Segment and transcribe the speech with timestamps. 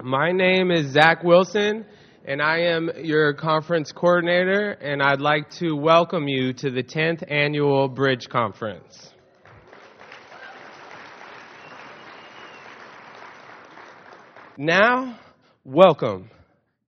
[0.00, 1.84] My name is Zach Wilson,
[2.24, 7.28] and I am your conference coordinator, and I'd like to welcome you to the 10th
[7.28, 9.12] Annual Bridge Conference.
[14.56, 15.18] Now,
[15.64, 16.30] welcome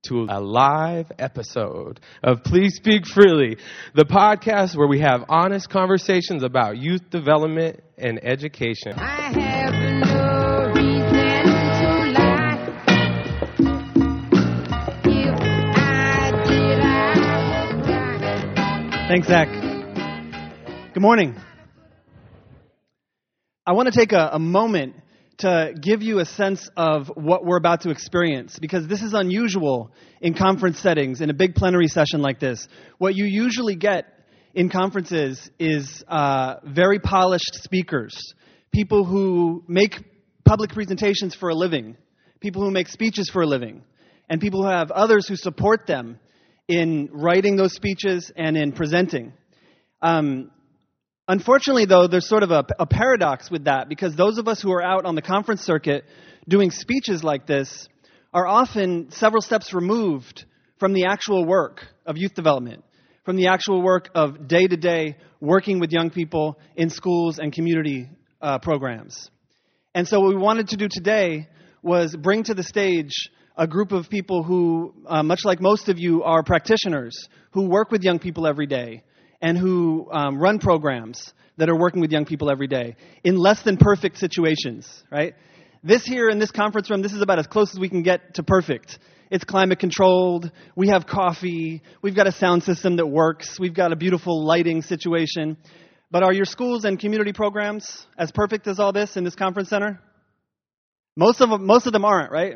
[0.04, 3.56] to a live episode of Please Speak Freely,
[3.92, 8.92] the podcast where we have honest conversations about youth development and education.
[19.10, 19.48] Thanks, Zach.
[20.94, 21.34] Good morning.
[23.66, 24.94] I want to take a, a moment
[25.38, 29.90] to give you a sense of what we're about to experience because this is unusual
[30.20, 32.68] in conference settings, in a big plenary session like this.
[32.98, 34.06] What you usually get
[34.54, 38.14] in conferences is uh, very polished speakers,
[38.70, 39.96] people who make
[40.44, 41.96] public presentations for a living,
[42.38, 43.82] people who make speeches for a living,
[44.28, 46.20] and people who have others who support them
[46.70, 49.32] in writing those speeches and in presenting.
[50.00, 50.50] Um,
[51.30, 54.72] Unfortunately, though, there's sort of a, a, paradox with that because those of us who
[54.72, 56.04] are out on the conference circuit
[56.48, 57.88] doing speeches like this
[58.34, 60.44] are often several steps removed
[60.80, 62.82] from the actual work of youth development,
[63.24, 67.52] from the actual work of day to day working with young people in schools and
[67.52, 68.10] community
[68.42, 69.30] uh, programs.
[69.94, 71.46] And so, what we wanted to do today
[71.80, 73.12] was bring to the stage
[73.60, 77.90] a group of people who, uh, much like most of you, are practitioners who work
[77.90, 79.02] with young people every day
[79.42, 83.62] and who um, run programs that are working with young people every day in less
[83.62, 85.34] than perfect situations, right?
[85.84, 88.34] This here in this conference room, this is about as close as we can get
[88.36, 88.98] to perfect.
[89.30, 90.50] It's climate controlled.
[90.74, 91.82] We have coffee.
[92.00, 93.58] We've got a sound system that works.
[93.60, 95.58] We've got a beautiful lighting situation.
[96.10, 99.68] But are your schools and community programs as perfect as all this in this conference
[99.68, 100.00] center?
[101.14, 102.54] Most of them, most of them aren't, right?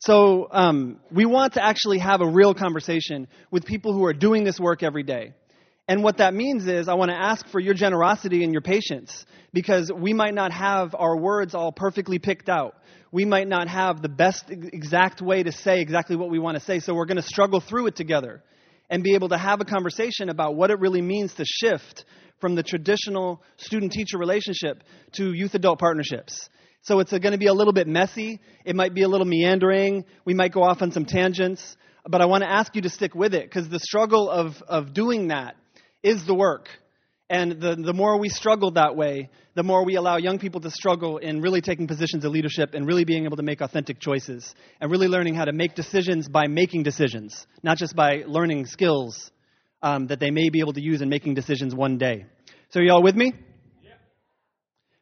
[0.00, 4.44] So um, we want to actually have a real conversation with people who are doing
[4.44, 5.34] this work every day.
[5.88, 9.26] And what that means is I want to ask for your generosity and your patience
[9.52, 12.76] because we might not have our words all perfectly picked out.
[13.12, 16.64] We might not have the best exact way to say exactly what we want to
[16.64, 18.42] say, so we're going to struggle through it together
[18.88, 22.06] and be able to have a conversation about what it really means to shift
[22.40, 24.82] from the traditional student teacher relationship
[25.12, 26.48] to youth adult partnerships.
[26.82, 28.40] So it's going to be a little bit messy.
[28.64, 30.04] It might be a little meandering.
[30.24, 31.76] We might go off on some tangents.
[32.08, 34.94] But I want to ask you to stick with it because the struggle of, of
[34.94, 35.56] doing that
[36.02, 36.68] is the work.
[37.28, 40.70] And the, the more we struggle that way, the more we allow young people to
[40.70, 44.54] struggle in really taking positions of leadership and really being able to make authentic choices
[44.80, 49.30] and really learning how to make decisions by making decisions, not just by learning skills
[49.82, 52.24] um, that they may be able to use in making decisions one day.
[52.70, 53.32] So, are y'all with me?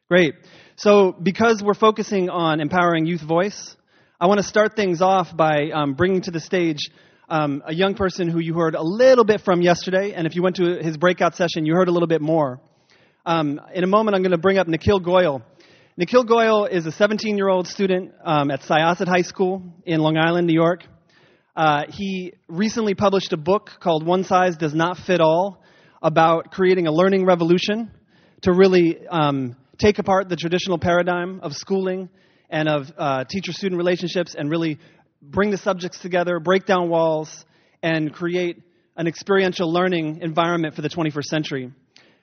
[0.09, 0.33] Great.
[0.75, 3.75] So, because we're focusing on empowering youth voice,
[4.19, 6.89] I want to start things off by um, bringing to the stage
[7.29, 10.41] um, a young person who you heard a little bit from yesterday, and if you
[10.41, 12.59] went to his breakout session, you heard a little bit more.
[13.23, 15.43] Um, in a moment, I'm going to bring up Nikhil Goyal.
[15.95, 20.17] Nikhil Goyal is a 17 year old student um, at Syosset High School in Long
[20.17, 20.85] Island, New York.
[21.55, 25.61] Uh, he recently published a book called One Size Does Not Fit All
[26.01, 27.91] about creating a learning revolution
[28.41, 32.09] to really um, take apart the traditional paradigm of schooling
[32.49, 34.77] and of uh, teacher student relationships and really
[35.21, 37.45] bring the subjects together, break down walls,
[37.81, 38.61] and create
[38.97, 41.71] an experiential learning environment for the 21st century.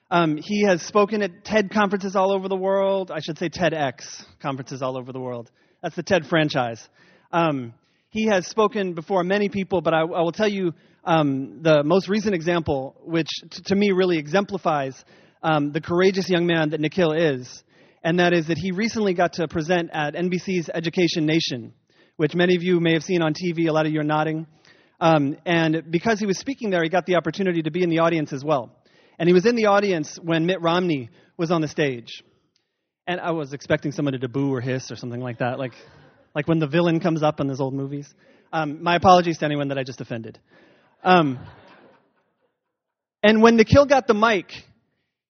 [0.09, 3.11] Um, he has spoken at TED conferences all over the world.
[3.11, 5.51] I should say TEDx conferences all over the world.
[5.81, 6.87] That's the TED franchise.
[7.31, 7.73] Um,
[8.09, 10.73] he has spoken before many people, but I, I will tell you
[11.03, 15.03] um, the most recent example, which t- to me really exemplifies
[15.43, 17.63] um, the courageous young man that Nikhil is,
[18.03, 21.73] and that is that he recently got to present at NBC's Education Nation
[22.17, 23.69] which many of you may have seen on TV.
[23.69, 24.47] A lot of you are nodding.
[24.99, 27.99] Um, and because he was speaking there, he got the opportunity to be in the
[27.99, 28.75] audience as well.
[29.19, 32.23] And he was in the audience when Mitt Romney was on the stage.
[33.05, 35.73] And I was expecting someone to boo or hiss or something like that, like,
[36.35, 38.13] like when the villain comes up in those old movies.
[38.51, 40.39] Um, my apologies to anyone that I just offended.
[41.03, 41.39] Um,
[43.23, 44.51] and when Nikhil got the mic,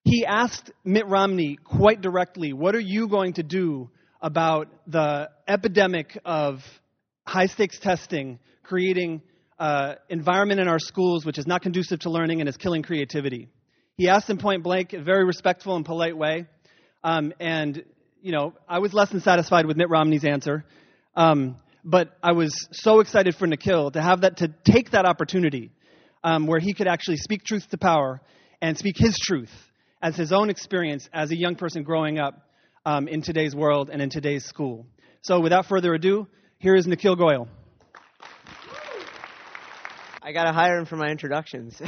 [0.10, 3.90] he asked Mitt Romney quite directly, What are you going to do
[4.22, 6.62] about the epidemic of
[7.26, 9.22] high stakes testing creating
[9.60, 13.50] an environment in our schools which is not conducive to learning and is killing creativity.
[13.96, 16.46] He asked him point blank, a very respectful and polite way.
[17.04, 17.84] Um, and,
[18.22, 20.64] you know, I was less than satisfied with Mitt Romney's answer.
[21.16, 25.72] Um, but I was so excited for Nikhil to have that, to take that opportunity
[26.24, 28.22] um, where he could actually speak truth to power
[28.62, 29.52] and speak his truth
[30.02, 32.42] as his own experience as a young person growing up
[32.86, 34.86] um, in today's world and in today's school.
[35.22, 36.28] So, without further ado,
[36.60, 37.48] Here is Nikhil Goyal.
[40.22, 41.82] I got to hire him for my introductions.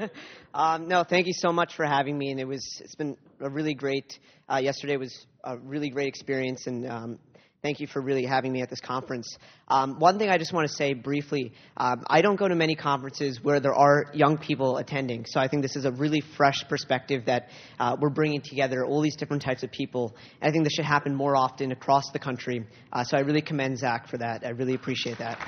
[0.54, 3.50] um, no, thank you so much for having me, and it was it's been a
[3.50, 4.18] really great.
[4.48, 7.18] Uh, yesterday was a really great experience, and um,
[7.62, 9.38] thank you for really having me at this conference.
[9.68, 12.74] Um, one thing I just want to say briefly: um, I don't go to many
[12.74, 16.64] conferences where there are young people attending, so I think this is a really fresh
[16.68, 20.16] perspective that uh, we're bringing together all these different types of people.
[20.40, 22.66] And I think this should happen more often across the country.
[22.92, 24.44] Uh, so I really commend Zach for that.
[24.44, 25.38] I really appreciate that.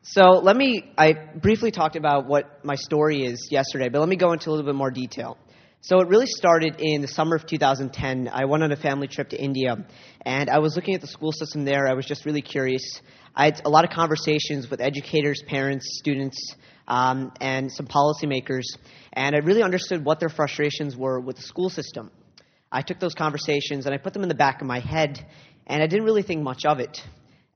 [0.00, 4.16] So let me, I briefly talked about what my story is yesterday, but let me
[4.16, 5.38] go into a little bit more detail.
[5.84, 8.30] So it really started in the summer of 2010.
[8.32, 9.84] I went on a family trip to India,
[10.24, 11.88] and I was looking at the school system there.
[11.88, 13.00] I was just really curious.
[13.34, 16.54] I had a lot of conversations with educators, parents, students,
[16.86, 18.62] um, and some policymakers,
[19.12, 22.12] and I really understood what their frustrations were with the school system.
[22.70, 25.26] I took those conversations and I put them in the back of my head,
[25.66, 27.02] and I didn't really think much of it.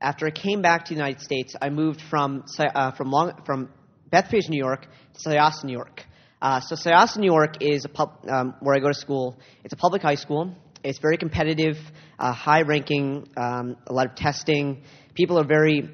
[0.00, 3.68] After I came back to the United States, I moved from uh, from, Long, from
[4.12, 4.88] Bethpage, New York,
[5.22, 6.02] to Syosset, New York.
[6.40, 9.38] Uh, so Syosset, New York is a pub, um, where I go to school.
[9.64, 10.54] It's a public high school.
[10.84, 11.78] It's very competitive,
[12.18, 14.82] uh, high ranking, um, a lot of testing.
[15.14, 15.88] People are very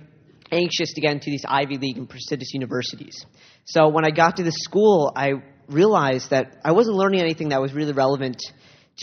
[0.50, 3.24] anxious to get into these Ivy League and prestigious universities.
[3.64, 5.34] So when I got to the school, I
[5.68, 8.42] realized that I wasn't learning anything that was really relevant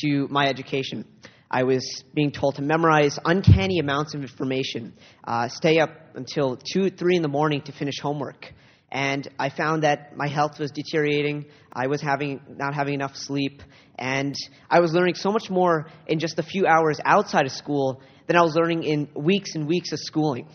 [0.02, 1.06] to my education.
[1.50, 4.94] I was being told to memorize uncanny amounts of information,
[5.24, 8.54] uh, stay up until 2, 3 in the morning to finish homework.
[8.92, 11.46] And I found that my health was deteriorating.
[11.72, 13.62] I was having, not having enough sleep.
[13.98, 14.36] And
[14.70, 18.36] I was learning so much more in just a few hours outside of school than
[18.36, 20.48] I was learning in weeks and weeks of schooling.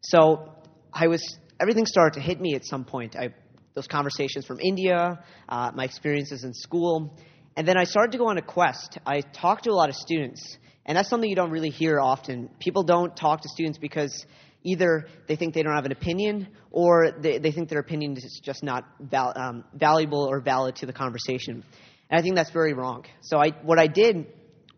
[0.00, 0.52] So
[0.92, 3.14] I was, everything started to hit me at some point.
[3.14, 3.34] I,
[3.74, 7.16] those conversations from India, uh, my experiences in school,
[7.56, 8.98] and then I started to go on a quest.
[9.04, 12.50] I talked to a lot of students, and that's something you don't really hear often.
[12.60, 14.24] People don't talk to students because
[14.64, 18.40] either they think they don't have an opinion or they, they think their opinion is
[18.42, 21.64] just not val, um, valuable or valid to the conversation.
[22.10, 23.04] And I think that's very wrong.
[23.22, 24.26] So I, what I did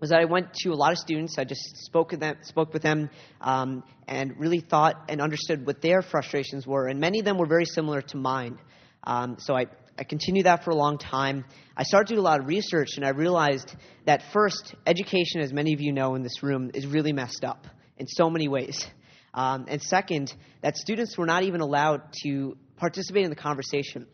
[0.00, 1.38] was that I went to a lot of students.
[1.38, 3.10] I just spoke with them, spoke with them,
[3.40, 6.88] um, and really thought and understood what their frustrations were.
[6.88, 8.58] And many of them were very similar to mine.
[9.04, 9.66] Um, so I,
[9.98, 11.44] I continued that for a long time.
[11.76, 13.74] I started to do a lot of research, and I realized
[14.06, 17.66] that first, education, as many of you know in this room, is really messed up
[17.98, 18.86] in so many ways.
[19.32, 24.06] Um, and second, that students were not even allowed to participate in the conversation.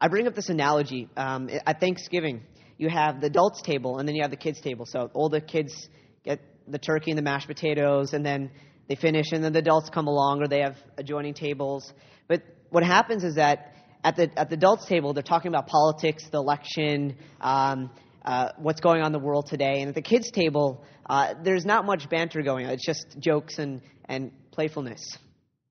[0.00, 1.08] I bring up this analogy.
[1.16, 2.42] Um, at Thanksgiving,
[2.78, 4.86] you have the adults table, and then you have the kids table.
[4.86, 5.88] So all the kids
[6.24, 8.50] get the turkey and the mashed potatoes, and then
[8.88, 11.92] they finish, and then the adults come along, or they have adjoining tables.
[12.28, 16.24] But what happens is that at the, at the adults table, they're talking about politics,
[16.30, 17.90] the election, um,
[18.24, 19.80] uh, what's going on in the world today.
[19.80, 22.72] And at the kids' table, uh, there's not much banter going on.
[22.72, 25.18] It's just jokes and, and playfulness.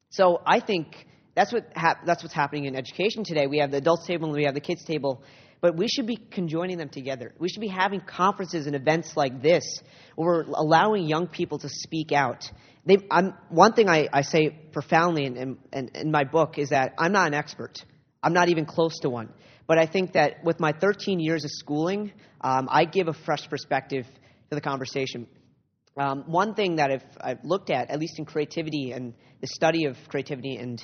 [0.09, 3.47] So I think that's, what hap- that's what's happening in education today.
[3.47, 5.23] We have the adults' table and we have the kids' table.
[5.61, 7.33] But we should be conjoining them together.
[7.39, 9.63] We should be having conferences and events like this
[10.15, 12.43] where we're allowing young people to speak out.
[12.85, 12.97] They,
[13.47, 17.27] one thing I, I say profoundly in, in, in my book is that I'm not
[17.27, 17.83] an expert.
[18.21, 19.29] I'm not even close to one.
[19.67, 22.11] But I think that with my 13 years of schooling,
[22.41, 24.05] um, I give a fresh perspective
[24.49, 25.27] to the conversation.
[25.95, 29.85] Um, one thing that I've, I've, looked at, at least in creativity and the study
[29.85, 30.83] of creativity and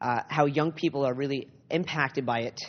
[0.00, 2.60] uh, how young people are really impacted by it.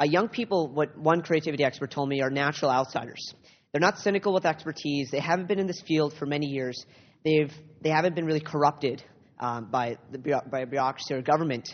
[0.00, 3.34] Uh, young people, what one creativity expert told me, are natural outsiders.
[3.72, 5.10] They're not cynical with expertise.
[5.10, 6.84] They haven't been in this field for many years.
[7.24, 7.52] They've,
[7.82, 9.02] they haven't been really corrupted
[9.38, 11.68] um, by, the, by bureaucracy or government.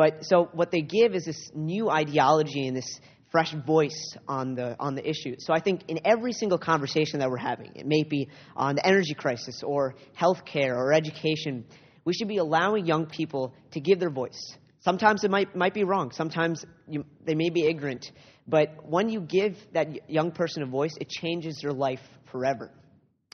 [0.00, 4.74] But so what they give is this new ideology and this fresh voice on the
[4.80, 5.36] on the issue.
[5.38, 8.86] So I think in every single conversation that we're having, it may be on the
[8.86, 11.66] energy crisis or healthcare or education,
[12.06, 14.40] we should be allowing young people to give their voice.
[14.78, 16.12] Sometimes it might might be wrong.
[16.12, 18.10] Sometimes you, they may be ignorant.
[18.48, 22.00] But when you give that young person a voice, it changes their life
[22.32, 22.72] forever.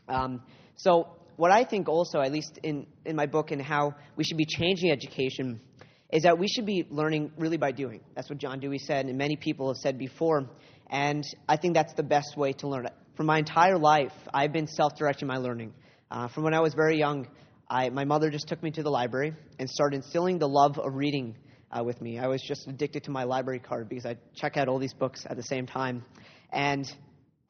[0.08, 0.42] Um,
[0.74, 4.36] so what I think also, at least in, in my book, and how we should
[4.36, 5.60] be changing education
[6.10, 8.00] is that we should be learning really by doing.
[8.14, 10.48] That's what John Dewey said, and many people have said before.
[10.88, 12.88] And I think that's the best way to learn.
[13.16, 15.72] For my entire life, I've been self directing my learning.
[16.10, 17.26] Uh, from when I was very young,
[17.68, 20.94] I, my mother just took me to the library and started instilling the love of
[20.94, 21.36] reading
[21.72, 22.18] uh, with me.
[22.18, 25.26] I was just addicted to my library card because I'd check out all these books
[25.28, 26.04] at the same time.
[26.52, 26.86] And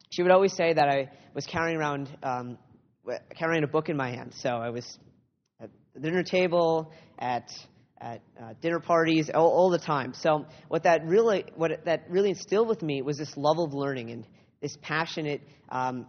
[0.09, 2.57] she would always say that I was carrying around um,
[3.37, 4.33] carrying a book in my hand.
[4.35, 4.97] So I was
[5.61, 7.49] at the dinner table, at
[7.99, 10.13] at uh, dinner parties all, all, the time.
[10.13, 14.11] So what that really what that really instilled with me was this love of learning
[14.11, 14.27] and
[14.61, 16.05] this passionate um,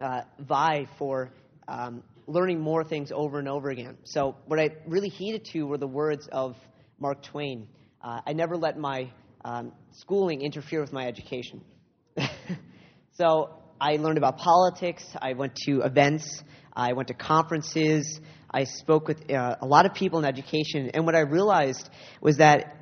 [0.00, 1.30] uh, vie for
[1.68, 3.96] um, learning more things over and over again.
[4.04, 6.56] So, what I really heeded to were the words of
[6.98, 7.68] Mark Twain
[8.02, 9.10] uh, I never let my
[9.44, 11.62] um, schooling interfere with my education.
[13.12, 16.42] so, I learned about politics, I went to events,
[16.72, 21.04] I went to conferences, I spoke with uh, a lot of people in education, and
[21.04, 21.88] what I realized
[22.20, 22.76] was that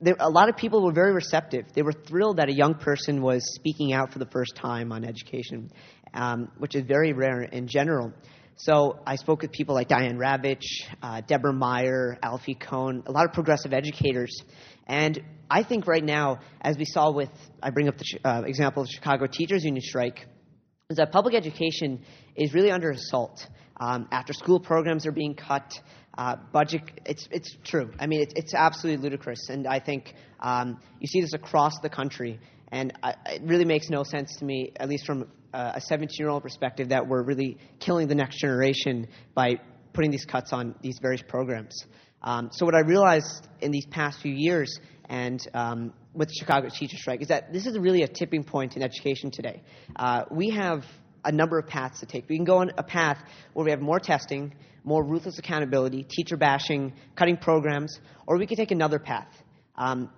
[0.00, 1.66] there, a lot of people were very receptive.
[1.74, 5.04] They were thrilled that a young person was speaking out for the first time on
[5.04, 5.70] education,
[6.14, 8.12] um, which is very rare in general.
[8.56, 10.64] So I spoke with people like Diane Ravitch,
[11.00, 14.36] uh, Deborah Meier, Alfie Kohn, a lot of progressive educators.
[14.86, 17.30] And I think right now, as we saw with,
[17.62, 20.26] I bring up the uh, example of the Chicago Teachers Union strike,
[20.90, 22.02] is that public education
[22.34, 23.46] is really under assault.
[23.80, 25.80] Um, after school programs are being cut.
[26.16, 27.92] Uh, budget, it's, it's true.
[28.00, 29.48] I mean, it's, it's absolutely ludicrous.
[29.50, 32.40] And I think um, you see this across the country.
[32.72, 36.16] And I, it really makes no sense to me, at least from uh, a 17
[36.18, 39.60] year old perspective, that we're really killing the next generation by
[39.92, 41.86] putting these cuts on these various programs.
[42.22, 46.68] Um, so, what I realized in these past few years and um, with the Chicago
[46.68, 49.62] teacher strike is that this is really a tipping point in education today.
[49.96, 50.84] Uh, we have
[51.24, 52.28] a number of paths to take.
[52.28, 53.18] We can go on a path
[53.52, 58.56] where we have more testing, more ruthless accountability, teacher bashing, cutting programs, or we could
[58.56, 59.28] take another path.
[59.76, 60.10] Um,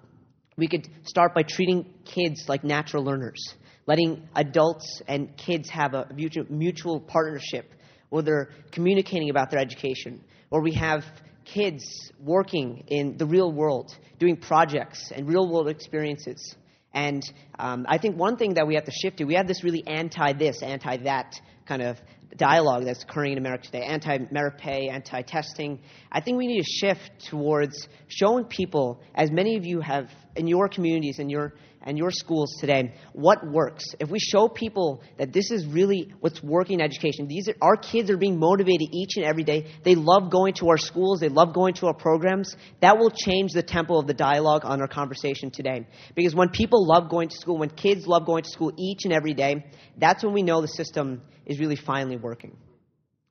[0.57, 3.55] we could start by treating kids like natural learners,
[3.87, 7.71] letting adults and kids have a mutual, mutual partnership
[8.11, 11.05] where they're communicating about their education, where we have
[11.45, 11.83] kids
[12.23, 16.55] working in the real world, doing projects and real world experiences.
[16.93, 17.23] And
[17.59, 19.87] um, I think one thing that we have to shift to, we have this really
[19.87, 21.99] anti this, anti that kind of
[22.37, 25.81] dialogue that's occurring in America today anti merit pay, anti testing.
[26.11, 30.47] I think we need to shift towards showing people, as many of you have in
[30.47, 33.85] your communities and your, and your schools today, what works.
[33.99, 37.77] If we show people that this is really what's working in education, these are, our
[37.77, 39.67] kids are being motivated each and every day.
[39.85, 42.55] They love going to our schools, they love going to our programs.
[42.81, 45.87] That will change the tempo of the dialogue on our conversation today.
[46.15, 49.13] Because when people love going to school, when kids love going to school each and
[49.13, 52.57] every day, that's when we know the system is really finally working.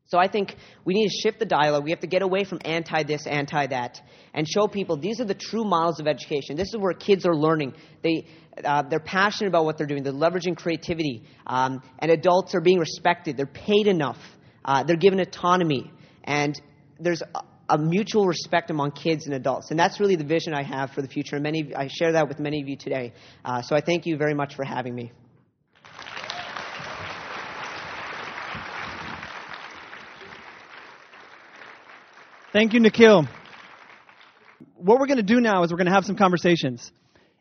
[0.10, 1.84] So I think we need to shift the dialogue.
[1.84, 4.02] We have to get away from anti this, anti that,
[4.34, 6.56] and show people these are the true models of education.
[6.56, 7.76] This is where kids are learning.
[8.02, 8.26] They,
[8.64, 10.02] uh, they're passionate about what they're doing.
[10.02, 11.26] They're leveraging creativity.
[11.46, 13.38] Um, and adults are being respected.
[13.38, 14.18] They're paid enough.
[14.66, 15.92] Uh, they're given autonomy.
[16.24, 16.60] And
[17.00, 17.22] there's
[17.70, 19.70] a, mutual respect among kids and adults.
[19.70, 21.36] And that's really the vision I have for the future.
[21.36, 23.14] And many, I share that with many of you today.
[23.46, 25.12] Uh, so I thank you very much for having me.
[32.52, 33.28] Thank you, Nikhil.
[34.74, 36.92] What we're going to do now is we're going to have some conversations.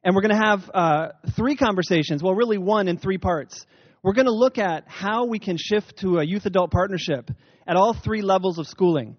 [0.05, 3.65] And we're going to have uh, three conversations, well, really one in three parts.
[4.03, 7.31] We're going to look at how we can shift to a youth adult partnership
[7.67, 9.17] at all three levels of schooling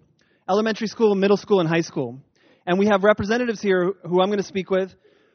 [0.48, 2.20] elementary school, middle school, and high school.
[2.68, 4.94] And we have representatives here who I'm going to speak with,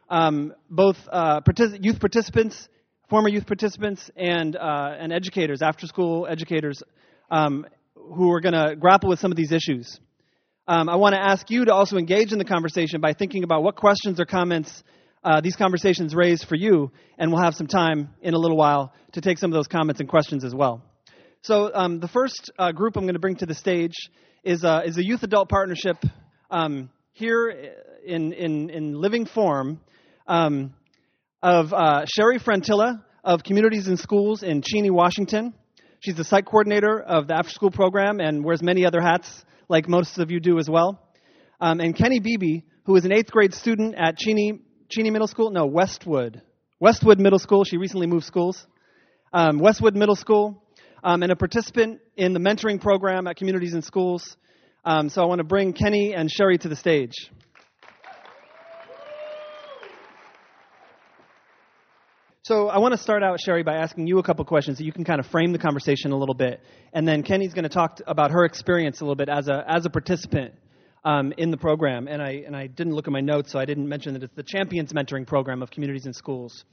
[0.10, 2.70] um, both uh, partic- youth participants,
[3.10, 6.82] former youth participants, and, uh, and educators, after school educators,
[7.30, 10.00] um, who are going to grapple with some of these issues.
[10.68, 13.62] Um, I want to ask you to also engage in the conversation by thinking about
[13.62, 14.84] what questions or comments
[15.24, 18.92] uh, these conversations raise for you, and we'll have some time in a little while
[19.12, 20.82] to take some of those comments and questions as well.
[21.44, 23.94] So, um, the first uh, group I'm going to bring to the stage
[24.44, 25.98] is, uh, is a youth adult partnership
[26.50, 27.72] um, here
[28.04, 29.80] in, in, in living form
[30.26, 30.74] um,
[31.44, 35.54] of uh, Sherry Frantilla of Communities and Schools in Cheney, Washington.
[36.00, 39.88] She's the site coordinator of the after school program and wears many other hats like
[39.88, 41.02] most of you do as well.
[41.60, 45.52] Um, and Kenny Beebe, who is an eighth grade student at Cheney, Cheney Middle School,
[45.52, 46.42] no, Westwood.
[46.80, 47.64] Westwood Middle School.
[47.64, 48.66] She recently moved schools.
[49.34, 50.64] Um, Westwood Middle School,
[51.04, 54.38] um, and a participant in the mentoring program at Communities and Schools.
[54.86, 57.14] Um, so I want to bring Kenny and Sherry to the stage.
[62.46, 64.92] So I want to start out, Sherry, by asking you a couple questions that you
[64.92, 66.62] can kind of frame the conversation a little bit,
[66.94, 69.88] and then Kenny's going to talk about her experience a little bit as a as
[69.88, 70.54] a participant
[71.04, 72.08] um, in the program.
[72.08, 74.36] And I and I didn't look at my notes, so I didn't mention that it's
[74.36, 76.66] the Champions Mentoring Program of Communities and Schools.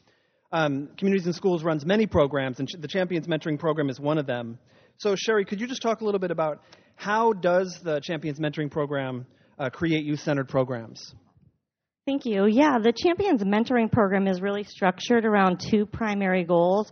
[0.53, 4.27] Um, Communities and Schools runs many programs, and the Champions Mentoring Program is one of
[4.27, 4.59] them.
[4.99, 6.61] So Sherry, could you just talk a little bit about
[6.97, 9.25] how does the Champions Mentoring Program
[9.59, 11.15] uh, create youth-centered programs?
[12.05, 12.47] Thank you.
[12.47, 16.91] Yeah, the Champions Mentoring Program is really structured around two primary goals.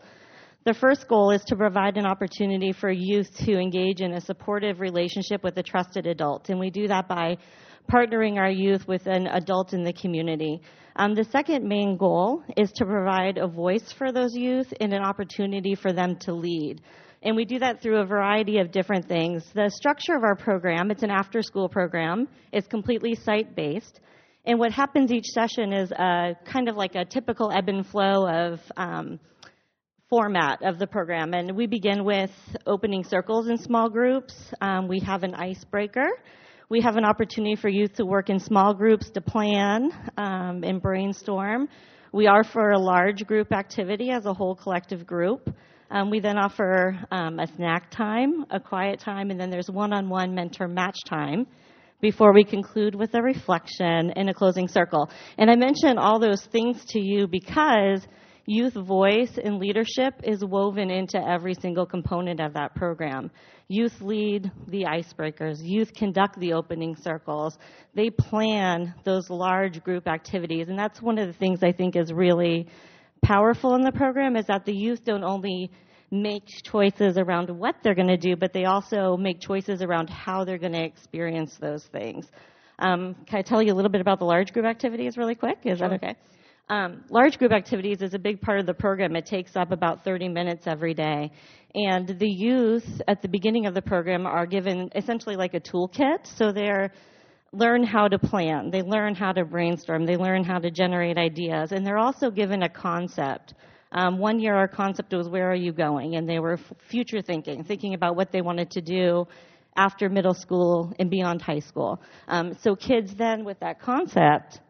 [0.64, 4.78] The first goal is to provide an opportunity for youth to engage in a supportive
[4.78, 7.38] relationship with a trusted adult, and we do that by
[7.92, 10.60] partnering our youth with an adult in the community.
[10.94, 15.02] Um, the second main goal is to provide a voice for those youth and an
[15.02, 16.82] opportunity for them to lead.
[17.24, 19.44] And we do that through a variety of different things.
[19.54, 23.98] The structure of our program, it's an after school program, it's completely site based.
[24.44, 28.26] And what happens each session is a, kind of like a typical ebb and flow
[28.26, 29.20] of um,
[30.08, 31.34] format of the program.
[31.34, 32.30] And we begin with
[32.66, 34.34] opening circles in small groups.
[34.60, 36.08] Um, we have an icebreaker.
[36.70, 40.80] We have an opportunity for youth to work in small groups to plan um, and
[40.80, 41.68] brainstorm.
[42.12, 45.54] We offer a large group activity as a whole collective group.
[45.90, 49.92] Um, we then offer um, a snack time, a quiet time, and then there's one
[49.92, 51.46] on one mentor match time
[52.00, 55.10] before we conclude with a reflection and a closing circle.
[55.38, 58.06] And I mention all those things to you because
[58.46, 63.30] youth voice and leadership is woven into every single component of that program.
[63.68, 67.56] Youth lead the icebreakers, youth conduct the opening circles,
[67.94, 72.12] they plan those large group activities, and that's one of the things I think is
[72.12, 72.66] really
[73.22, 75.70] powerful in the program is that the youth don't only
[76.10, 80.44] make choices around what they're going to do, but they also make choices around how
[80.44, 82.26] they're going to experience those things.
[82.78, 85.58] Um, can I tell you a little bit about the large group activities really quick?
[85.64, 86.16] Is that okay?
[86.68, 89.16] Um, large group activities is a big part of the program.
[89.16, 91.30] It takes up about 30 minutes every day.
[91.74, 96.26] And the youth at the beginning of the program are given essentially like a toolkit.
[96.36, 96.92] So they're
[97.52, 101.72] learn how to plan, they learn how to brainstorm, they learn how to generate ideas,
[101.72, 103.54] and they're also given a concept.
[103.92, 107.64] Um, one year, our concept was "Where are you going?" and they were future thinking,
[107.64, 109.26] thinking about what they wanted to do
[109.76, 112.00] after middle school and beyond high school.
[112.28, 114.60] Um, so kids then, with that concept,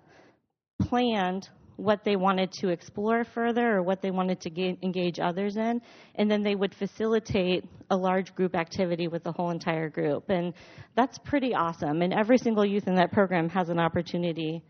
[0.81, 5.57] planned what they wanted to explore further or what they wanted to ga- engage others
[5.57, 5.81] in,
[6.17, 10.29] and then they would facilitate a large group activity with the whole entire group.
[10.29, 10.53] And
[10.95, 12.03] that's pretty awesome.
[12.03, 14.63] And every single youth in that program has an opportunity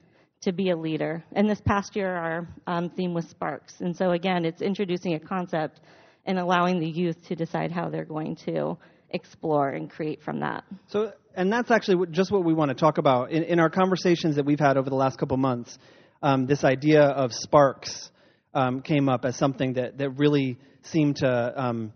[0.43, 1.23] to be a leader.
[1.33, 3.81] And this past year, our um, theme was Sparks.
[3.81, 5.81] And so, again, it's introducing a concept
[6.25, 8.79] and allowing the youth to decide how they're going to
[9.11, 10.65] explore and create from that.
[10.89, 14.37] So, and that's actually just what we want to talk about in, in our conversations
[14.37, 15.77] that we've had over the last couple months.
[16.23, 18.11] Um, this idea of sparks
[18.55, 21.93] um, came up as something that, that really seemed to um,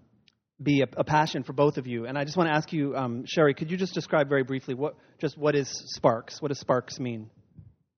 [0.62, 2.06] be a, a, passion for both of you.
[2.06, 4.74] And I just want to ask you, um, Sherry, could you just describe very briefly
[4.74, 6.40] what just what is sparks?
[6.40, 7.28] What does sparks mean?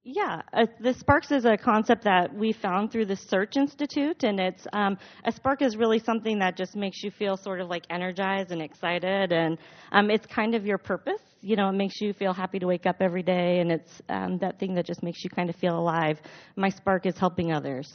[0.08, 4.38] Yeah, uh, the Sparks is a concept that we found through the Search Institute, and
[4.38, 7.82] it's um, a spark is really something that just makes you feel sort of like
[7.90, 9.58] energized and excited, and
[9.90, 11.20] um, it's kind of your purpose.
[11.40, 14.38] You know, it makes you feel happy to wake up every day, and it's um,
[14.38, 16.20] that thing that just makes you kind of feel alive.
[16.54, 17.92] My spark is helping others.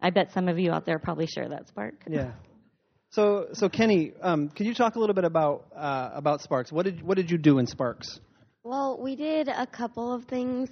[0.00, 1.94] I bet some of you out there probably share that spark.
[2.08, 2.30] Yeah.
[3.08, 6.70] So, so Kenny, um, can you talk a little bit about uh, about Sparks?
[6.70, 8.20] What did what did you do in Sparks?
[8.62, 10.70] Well, we did a couple of things.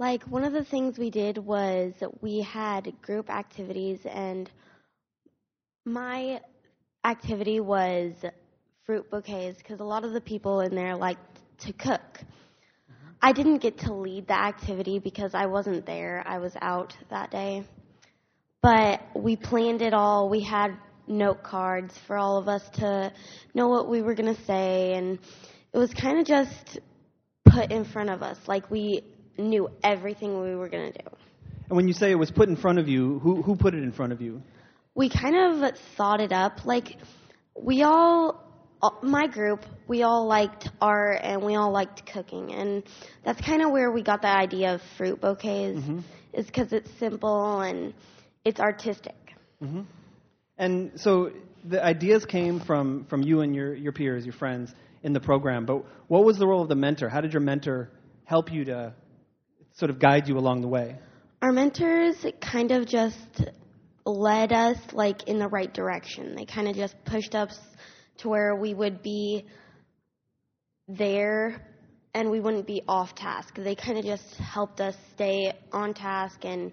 [0.00, 4.50] Like one of the things we did was we had group activities, and
[5.84, 6.40] my
[7.04, 8.14] activity was
[8.86, 12.00] fruit bouquets because a lot of the people in there liked to cook.
[12.00, 13.10] Mm-hmm.
[13.20, 16.24] I didn't get to lead the activity because I wasn't there.
[16.26, 17.66] I was out that day.
[18.62, 20.30] But we planned it all.
[20.30, 23.12] We had note cards for all of us to
[23.52, 24.94] know what we were going to say.
[24.94, 25.18] And
[25.74, 26.78] it was kind of just
[27.44, 28.38] put in front of us.
[28.46, 29.02] Like we
[29.38, 31.08] knew everything we were going to do.
[31.68, 33.82] And when you say it was put in front of you, who, who put it
[33.82, 34.42] in front of you?
[34.94, 36.66] We kind of thought it up.
[36.66, 36.96] Like,
[37.54, 38.42] we all,
[39.02, 42.52] my group, we all liked art and we all liked cooking.
[42.52, 42.82] And
[43.24, 46.00] that's kind of where we got the idea of fruit bouquets, mm-hmm.
[46.32, 47.94] is because it's simple and
[48.44, 49.14] it's artistic.
[49.62, 49.82] Mm-hmm.
[50.58, 51.30] And so
[51.64, 55.66] the ideas came from, from you and your, your peers, your friends in the program.
[55.66, 57.08] But what was the role of the mentor?
[57.08, 57.90] How did your mentor
[58.24, 58.92] help you to
[59.72, 60.96] sort of guide you along the way?
[61.42, 63.44] Our mentors kind of just
[64.04, 66.34] led us like in the right direction.
[66.34, 67.58] They kind of just pushed us
[68.18, 69.46] to where we would be
[70.88, 71.66] there
[72.14, 73.54] and we wouldn't be off task.
[73.54, 76.72] They kind of just helped us stay on task and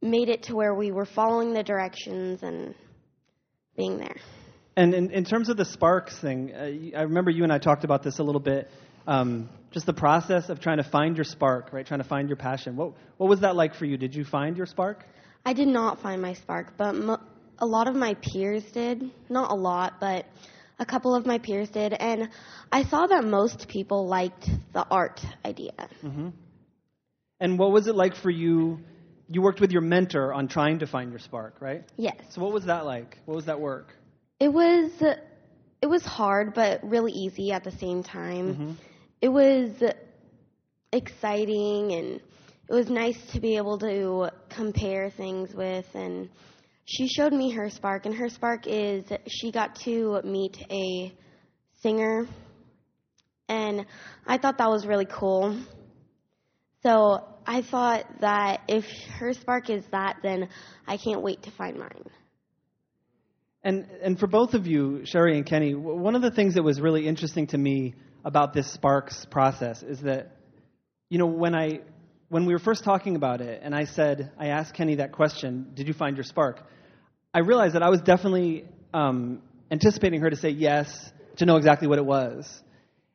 [0.00, 2.74] made it to where we were following the directions and
[3.76, 4.16] being there.
[4.76, 7.84] And in, in terms of the sparks thing, uh, I remember you and I talked
[7.84, 8.70] about this a little bit
[9.06, 11.86] um, just the process of trying to find your spark, right?
[11.86, 12.76] Trying to find your passion.
[12.76, 13.96] What, what was that like for you?
[13.96, 15.04] Did you find your spark?
[15.44, 17.20] I did not find my spark, but mo-
[17.58, 19.10] a lot of my peers did.
[19.28, 20.26] Not a lot, but
[20.78, 21.92] a couple of my peers did.
[21.94, 22.28] And
[22.70, 25.72] I saw that most people liked the art idea.
[26.02, 26.28] Mm-hmm.
[27.40, 28.80] And what was it like for you?
[29.28, 31.84] You worked with your mentor on trying to find your spark, right?
[31.96, 32.16] Yes.
[32.30, 33.18] So what was that like?
[33.24, 33.94] What was that work?
[34.38, 34.90] It was
[35.80, 38.54] it was hard but really easy at the same time.
[38.54, 38.72] Mm-hmm
[39.22, 39.70] it was
[40.92, 42.20] exciting and
[42.68, 46.28] it was nice to be able to compare things with and
[46.84, 51.12] she showed me her spark, and her spark is she got to meet a
[51.80, 52.26] singer,
[53.48, 53.86] and
[54.26, 55.56] I thought that was really cool.
[56.82, 58.84] So I thought that if
[59.18, 60.48] her spark is that, then
[60.86, 62.04] I can't wait to find mine.
[63.62, 66.80] And and for both of you, Sherry and Kenny, one of the things that was
[66.80, 70.36] really interesting to me about this Sparks process is that,
[71.08, 71.80] you know, when I
[72.28, 75.72] when we were first talking about it, and I said I asked Kenny that question,
[75.74, 76.60] "Did you find your spark?"
[77.34, 81.88] I realized that I was definitely um, anticipating her to say yes, to know exactly
[81.88, 82.62] what it was,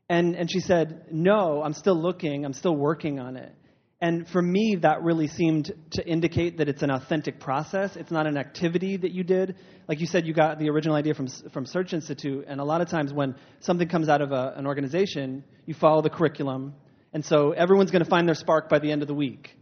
[0.10, 2.46] and and she said, "No, I'm still looking.
[2.46, 3.54] I'm still working on it."
[4.00, 7.96] And for me, that really seemed to indicate that it's an authentic process.
[7.96, 9.56] It's not an activity that you did.
[9.88, 12.46] Like you said, you got the original idea from, from Search Institute.
[12.48, 16.04] And a lot of times when something comes out of a, an organization, you follow
[16.04, 16.76] the curriculum.
[17.12, 19.58] And so everyone's going to find their spark by the end of the week.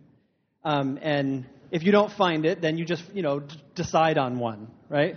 [0.65, 4.37] Um, and if you don't find it, then you just, you know, d- decide on
[4.37, 5.15] one, right?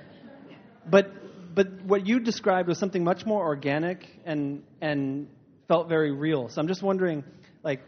[0.89, 1.11] But,
[1.57, 5.27] but what you described was something much more organic and, and
[5.67, 6.49] felt very real.
[6.51, 7.25] So I'm just wondering,
[7.65, 7.81] like,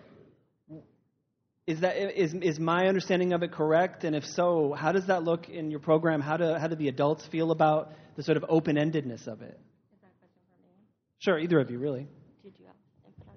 [1.70, 4.04] is that is is my understanding of it correct?
[4.04, 6.20] And if so, how does that look in your program?
[6.20, 9.58] How do how do the adults feel about the sort of open endedness of it?
[11.18, 12.08] Sure, either of you, really.
[12.42, 12.74] Did you have
[13.06, 13.28] input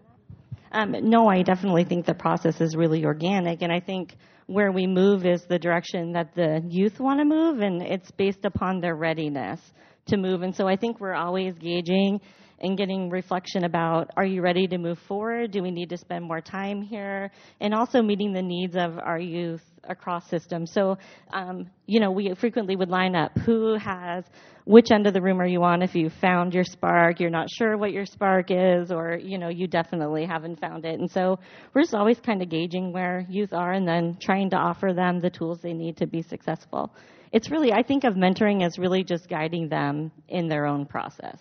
[0.71, 0.99] on that?
[1.03, 4.15] Um, no, I definitely think the process is really organic, and I think
[4.47, 8.45] where we move is the direction that the youth want to move, and it's based
[8.45, 9.59] upon their readiness
[10.07, 10.41] to move.
[10.41, 12.21] And so I think we're always gauging
[12.59, 15.51] and getting reflection about are you ready to move forward?
[15.51, 17.31] Do we need to spend more time here?
[17.59, 20.71] And also meeting the needs of our youth across systems.
[20.71, 20.97] So,
[21.31, 24.23] um, you know, we frequently would line up who has
[24.65, 27.49] which end of the room are you on if you found your spark, you're not
[27.49, 30.99] sure what your spark is, or, you know, you definitely haven't found it.
[30.99, 31.37] And so
[31.73, 35.19] we're just always kind of gauging where youth are and then trying to offer them
[35.19, 36.93] the tools they need to be successful.
[37.33, 41.39] It's really, I think of mentoring as really just guiding them in their own process.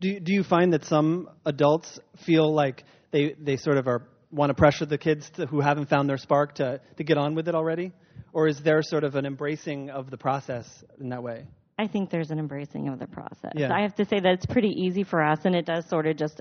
[0.00, 4.06] Do you, do you find that some adults feel like they they sort of are
[4.30, 7.34] want to pressure the kids to, who haven't found their spark to to get on
[7.34, 7.92] with it already,
[8.32, 11.46] or is there sort of an embracing of the process in that way?
[11.78, 13.52] I think there's an embracing of the process.
[13.54, 13.72] Yeah.
[13.72, 16.16] I have to say that it's pretty easy for us, and it does sort of
[16.16, 16.40] just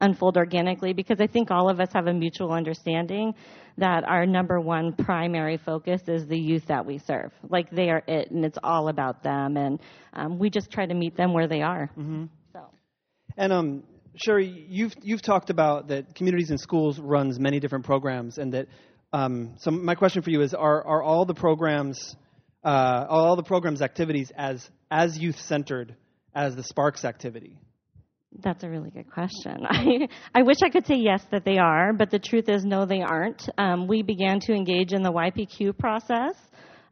[0.00, 3.34] unfold organically because I think all of us have a mutual understanding
[3.78, 7.32] that our number one primary focus is the youth that we serve.
[7.48, 9.78] Like they are it, and it's all about them, and
[10.12, 11.90] um, we just try to meet them where they are.
[11.98, 12.24] Mm-hmm.
[13.36, 13.82] And um,
[14.16, 18.66] Sherry, you've you've talked about that communities and schools runs many different programs, and that.
[19.12, 22.16] Um, so my question for you is: Are are all the programs,
[22.64, 25.94] uh, all the programs activities as as youth centered
[26.34, 27.58] as the Sparks activity?
[28.38, 29.66] That's a really good question.
[29.68, 32.86] I, I wish I could say yes that they are, but the truth is no,
[32.86, 33.48] they aren't.
[33.58, 36.34] Um, we began to engage in the YPQ process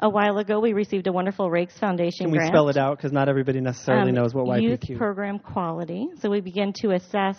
[0.01, 0.61] a while ago.
[0.61, 2.53] We received a wonderful Raikes Foundation Can we grant.
[2.53, 2.97] spell it out?
[2.97, 4.97] Because not everybody necessarily Um, knows what Youth YPQ.
[4.99, 6.09] program quality.
[6.21, 7.37] So we began to assess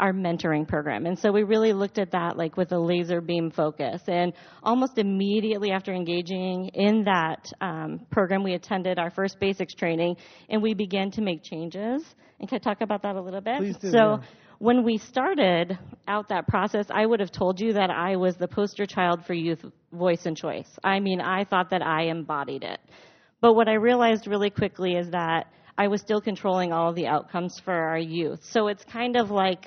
[0.00, 1.06] our mentoring program.
[1.06, 4.00] And so we really looked at that like with a laser beam focus.
[4.06, 10.16] And almost immediately after engaging in that um, program, we attended our first basics training
[10.48, 12.04] and we began to make changes.
[12.38, 13.58] And can I talk about that a little bit?
[13.58, 14.18] Please do, So yeah.
[14.58, 18.48] When we started out that process, I would have told you that I was the
[18.48, 20.68] poster child for youth voice and choice.
[20.82, 22.80] I mean, I thought that I embodied it.
[23.40, 27.06] But what I realized really quickly is that I was still controlling all of the
[27.06, 28.40] outcomes for our youth.
[28.50, 29.66] So it's kind of like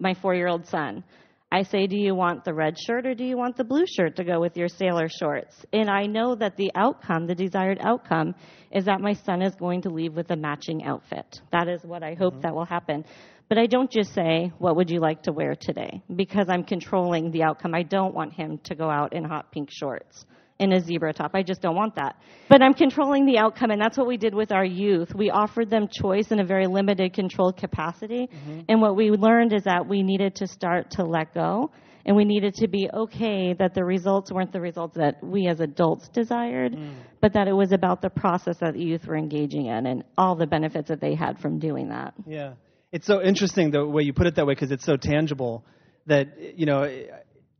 [0.00, 1.04] my four year old son.
[1.52, 4.16] I say, Do you want the red shirt or do you want the blue shirt
[4.16, 5.54] to go with your sailor shorts?
[5.72, 8.34] And I know that the outcome, the desired outcome,
[8.72, 11.40] is that my son is going to leave with a matching outfit.
[11.52, 12.42] That is what I hope mm-hmm.
[12.42, 13.04] that will happen.
[13.52, 16.02] But I don't just say, What would you like to wear today?
[16.16, 17.74] Because I'm controlling the outcome.
[17.74, 20.24] I don't want him to go out in hot pink shorts
[20.58, 21.32] in a zebra top.
[21.34, 22.16] I just don't want that.
[22.48, 25.14] But I'm controlling the outcome, and that's what we did with our youth.
[25.14, 28.26] We offered them choice in a very limited, controlled capacity.
[28.26, 28.60] Mm-hmm.
[28.70, 31.70] And what we learned is that we needed to start to let go,
[32.06, 35.60] and we needed to be okay that the results weren't the results that we as
[35.60, 36.94] adults desired, mm.
[37.20, 40.36] but that it was about the process that the youth were engaging in and all
[40.36, 42.14] the benefits that they had from doing that.
[42.26, 42.54] Yeah,
[42.92, 45.64] it's so interesting the way you put it that way because it's so tangible
[46.06, 46.88] that you know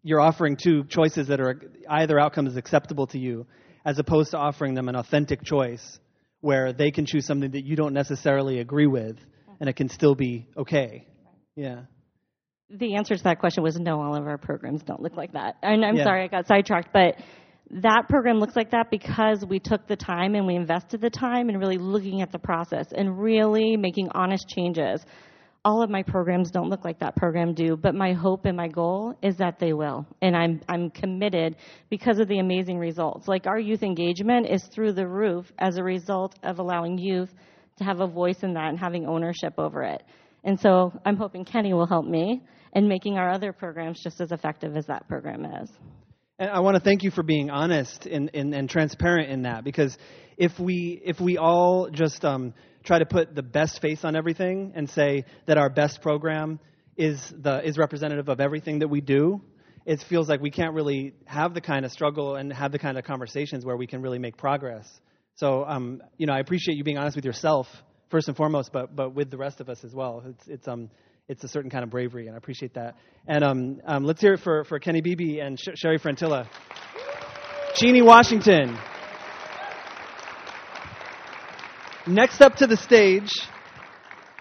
[0.03, 3.47] you're offering two choices that are either outcome is acceptable to you,
[3.85, 5.99] as opposed to offering them an authentic choice
[6.41, 9.17] where they can choose something that you don't necessarily agree with,
[9.61, 11.07] and it can still be okay.
[11.57, 11.83] Yeah.
[12.69, 15.57] The answer to that question was no, all of our programs don't look like that.
[15.63, 16.05] And I'm Yeah.
[16.05, 17.17] sorry I got sidetracked, but
[17.73, 21.49] that program looks like that because we took the time and we invested the time
[21.49, 25.05] in really looking at the process and really making honest changes.
[25.65, 28.67] all of my programs don't look like that program do, but my hope and my
[28.67, 30.05] goal is that they will.
[30.21, 31.57] And I'm, I'm committed
[31.89, 33.29] because of the amazing results.
[33.29, 37.33] Like our youth engagement is through the roof as a result of allowing youth
[37.79, 40.03] to have a voice in that and having ownership over it.
[40.45, 42.43] And so I'm hoping Kenny will help me
[42.75, 45.71] in making our other programs just as effective as that program is.
[46.39, 49.65] And I want to thank you for being honest and, and, and transparent in that
[49.65, 49.97] because
[50.37, 54.73] if we if we all just um, try to put the best face on everything
[54.75, 56.59] and say that our best program
[56.97, 59.41] is the is representative of everything that we do,
[59.85, 62.99] it feels like we can't really have the kind of struggle and have the kind
[62.99, 64.89] of conversations where we can really make progress.
[65.35, 67.67] So, um, you know, I appreciate you being honest with yourself
[68.11, 70.23] first and foremost, but but with the rest of us as well.
[70.27, 70.91] It's it's um
[71.29, 72.97] it's a certain kind of bravery, and I appreciate that.
[73.27, 76.47] And um, um let's hear it for for Kenny Beebe and Sh- Sherry Frantilla.
[77.75, 78.77] Cheney Washington.
[82.07, 83.31] Next up to the stage,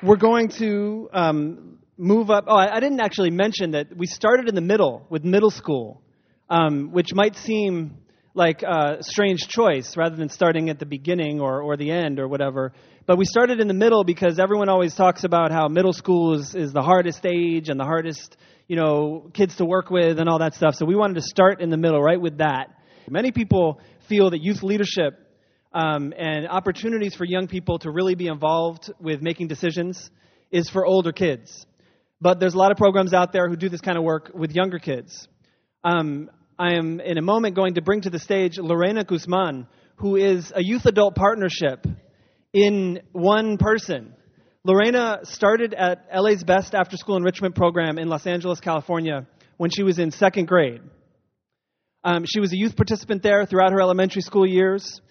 [0.02, 2.46] we're going to um, move up.
[2.48, 6.02] Oh, I, I, didn't actually mention that we started in the middle with middle school,
[6.50, 8.01] um, which might seem
[8.34, 12.28] like a strange choice rather than starting at the beginning or, or the end or
[12.28, 12.72] whatever.
[13.06, 16.56] But we started in the middle because everyone always talks about how middle school is,
[16.56, 20.40] is the hardest age and the hardest, you know, kids to work with and all
[20.40, 20.76] that stuff.
[20.76, 22.78] So we wanted to start in the middle, right with that.
[23.10, 25.20] Many people feel that youth leadership
[25.74, 30.10] um, and opportunities for young people to really be involved with making decisions
[30.52, 31.66] is for older kids.
[32.22, 34.52] But there's a lot of programs out there who do this kind of work with
[34.52, 35.28] younger kids.
[35.84, 36.30] Um,
[36.62, 40.54] I am in a moment going to bring to the stage Lorena Guzman, who is
[40.56, 41.88] a youth adult partnership
[42.54, 44.14] in one person.
[44.64, 49.26] Lorena started at LA's Best After School Enrichment Program in Los Angeles, California,
[49.58, 50.82] when she was in second grade.
[52.04, 55.02] Um, she was a youth participant there throughout her elementary school years.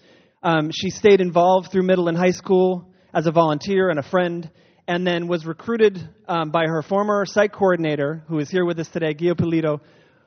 [0.41, 4.49] Um, she stayed involved through middle and high school as a volunteer and a friend,
[4.87, 8.87] and then was recruited um, by her former site coordinator, who is here with us
[8.87, 9.81] today, Gio Polito,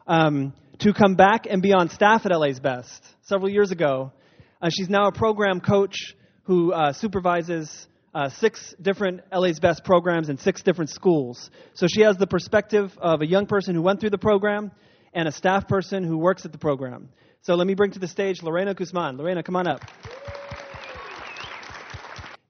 [0.06, 4.12] um, to come back and be on staff at LA's Best several years ago.
[4.60, 10.28] Uh, she's now a program coach who uh, supervises uh, six different LA's Best programs
[10.28, 11.50] in six different schools.
[11.74, 14.70] So she has the perspective of a young person who went through the program
[15.12, 17.08] and a staff person who works at the program.
[17.42, 19.16] So let me bring to the stage Lorena Guzman.
[19.16, 19.80] Lorena, come on up.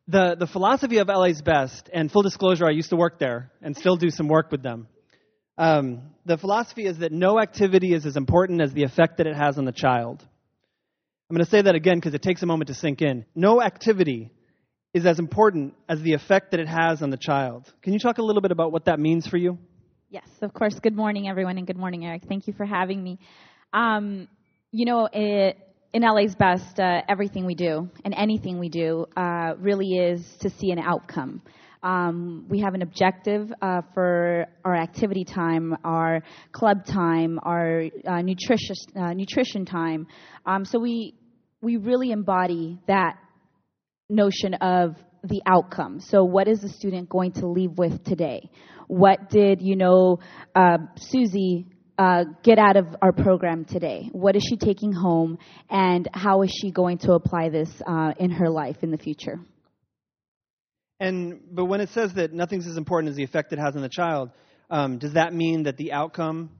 [0.06, 3.74] The, the philosophy of LA's Best, and full disclosure, I used to work there and
[3.76, 4.86] still do some work with them.
[5.56, 9.36] Um, the philosophy is that no activity is as important as the effect that it
[9.36, 10.24] has on the child.
[11.30, 13.24] I'm going to say that again because it takes a moment to sink in.
[13.34, 14.30] No activity
[14.92, 17.72] is as important as the effect that it has on the child.
[17.82, 19.58] Can you talk a little bit about what that means for you?
[20.10, 20.78] Yes, of course.
[20.78, 22.22] Good morning, everyone, and good morning, Eric.
[22.28, 23.18] Thank you for having me.
[23.72, 24.28] Um,
[24.70, 25.58] you know, it,
[25.92, 30.50] in LA's Best, uh, everything we do and anything we do uh, really is to
[30.50, 31.42] see an outcome.
[31.84, 38.22] Um, we have an objective uh, for our activity time, our club time, our uh,
[38.22, 40.06] nutritious, uh, nutrition time.
[40.46, 41.14] Um, so we
[41.60, 43.18] we really embody that
[44.08, 46.00] notion of the outcome.
[46.00, 48.50] So what is the student going to leave with today?
[48.86, 50.20] What did you know
[50.54, 51.66] uh, Susie
[51.98, 54.08] uh, get out of our program today?
[54.12, 58.30] What is she taking home, and how is she going to apply this uh, in
[58.30, 59.38] her life in the future?
[61.00, 63.82] And but when it says that nothing's as important as the effect it has on
[63.82, 64.30] the child,
[64.70, 66.50] um, does that mean that the outcome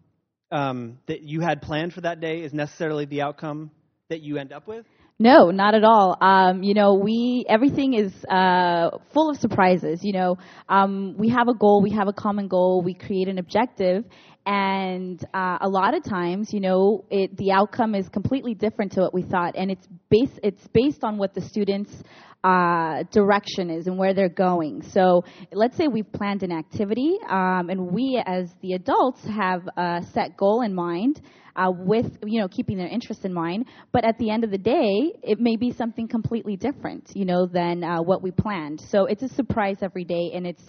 [0.50, 3.70] um, that you had planned for that day is necessarily the outcome
[4.10, 4.84] that you end up with?
[5.18, 6.16] No, not at all.
[6.20, 10.00] Um, you know, we everything is uh, full of surprises.
[10.02, 13.38] You know, um, we have a goal, we have a common goal, we create an
[13.38, 14.04] objective,
[14.44, 19.02] and uh, a lot of times, you know, it, the outcome is completely different to
[19.02, 22.02] what we thought, and it's based it's based on what the students'
[22.44, 24.82] uh, direction is and where they're going.
[24.82, 30.02] So, let's say we've planned an activity, um, and we as the adults have a
[30.12, 31.20] set goal in mind
[31.56, 33.66] uh, with you know keeping their interest in mind.
[33.92, 37.46] But at the end of the day, it may be something completely different, you know,
[37.46, 38.80] than uh, what we planned.
[38.90, 40.62] So it's a surprise every day, and it's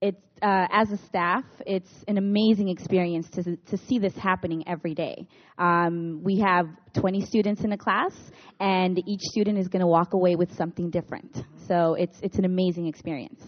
[0.00, 4.94] it's uh, as a staff, it's an amazing experience to to see this happening every
[4.94, 5.28] day.
[5.58, 8.12] Um, we have 20 students in a class,
[8.58, 11.36] and each student is going to walk away with something different.
[11.68, 13.42] So it's it's an amazing experience.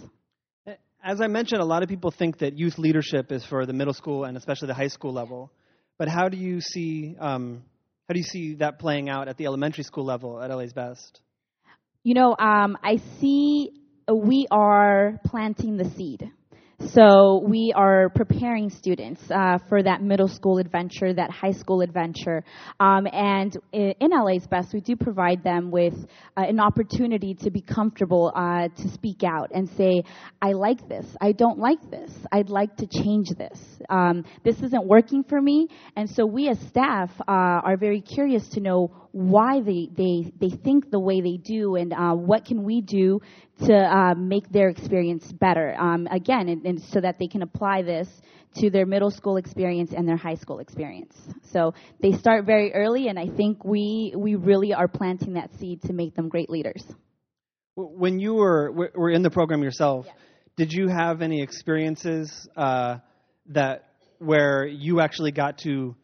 [1.05, 3.95] As I mentioned, a lot of people think that youth leadership is for the middle
[3.95, 5.51] school and especially the high school level.
[5.99, 7.65] But how do you see um,
[8.09, 11.21] how do you see that playing out at the elementary school level at LA's Best?
[12.05, 13.73] You know, um, I see
[14.13, 16.31] we are planting the seed.
[16.91, 22.45] So we are preparing students uh, for that middle school adventure, that high school adventure.
[22.81, 25.95] Um, and in LA's Best, we do provide them with
[26.37, 30.03] uh, an opportunity to be comfortable uh, to speak out and say,
[30.43, 33.59] I like this, I don't like this, I'd like to change this.
[33.89, 35.69] Um, this isn't working for me.
[35.97, 40.57] And so we as staff uh, are very curious to know why they, they, they
[40.57, 43.21] think the way they do and uh, what can we do
[43.67, 45.75] to uh, make their experience better.
[45.79, 48.09] Um, again, and, and so that they can apply this
[48.57, 51.15] to their middle school experience and their high school experience.
[51.53, 55.83] So they start very early, and I think we, we really are planting that seed
[55.83, 56.83] to make them great leaders.
[57.75, 60.07] When you were were in the program yourself,
[60.57, 62.99] did you have any experiences uh,
[63.47, 65.95] that where you actually got to,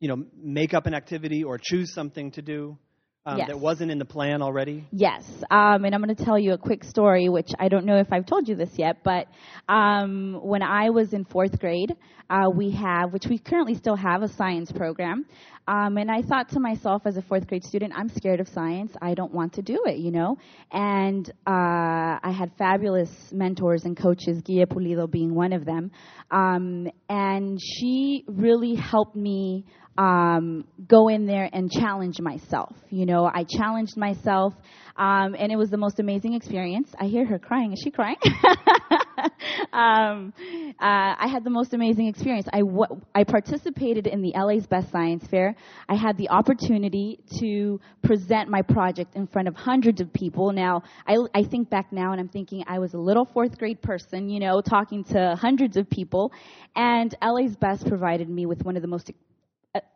[0.00, 2.78] you know, make up an activity or choose something to do
[3.26, 3.48] um, Yes.
[3.48, 4.84] that wasn't in the plan already?
[4.92, 7.98] Yes, um, and I'm going to tell you a quick story, which I don't know
[7.98, 9.28] if I've told you this yet, but
[9.68, 11.96] um, when I was in fourth grade,
[12.30, 15.26] uh, we have, which we currently still have, a science program.
[15.66, 18.92] Um, and I thought to myself as a fourth grade student, I'm scared of science.
[19.00, 20.36] I don't want to do it, you know?
[20.70, 25.90] And uh, I had fabulous mentors and coaches, Guia Pulido being one of them.
[26.30, 29.64] Um, and she really helped me
[29.96, 32.74] um, go in there and challenge myself.
[32.90, 34.54] You know, I challenged myself,
[34.96, 36.88] um, and it was the most amazing experience.
[36.98, 37.72] I hear her crying.
[37.72, 38.16] Is she crying?
[39.72, 40.32] um,
[40.80, 42.46] uh, I had the most amazing experience.
[42.52, 45.54] I, w- I participated in the LA's Best Science Fair.
[45.88, 50.52] I had the opportunity to present my project in front of hundreds of people.
[50.52, 53.80] Now, I, I think back now and I'm thinking I was a little fourth grade
[53.82, 56.32] person, you know, talking to hundreds of people.
[56.76, 59.10] And LA's Best provided me with one of the most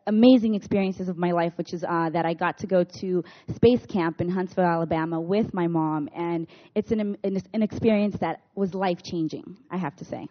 [0.07, 3.23] amazing experiences of my life, which is uh, that I got to go to
[3.55, 8.41] space camp in Huntsville, Alabama, with my mom, and it's an an, an experience that
[8.55, 9.57] was life changing.
[9.71, 10.27] I have to say.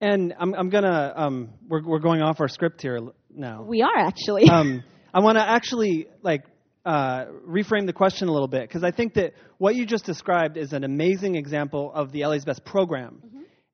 [0.00, 3.00] And I'm I'm gonna um, we're we're going off our script here
[3.34, 3.62] now.
[3.62, 4.48] We are actually.
[4.50, 6.44] um, I want to actually like
[6.84, 10.56] uh, reframe the question a little bit because I think that what you just described
[10.56, 13.22] is an amazing example of the LA's Best program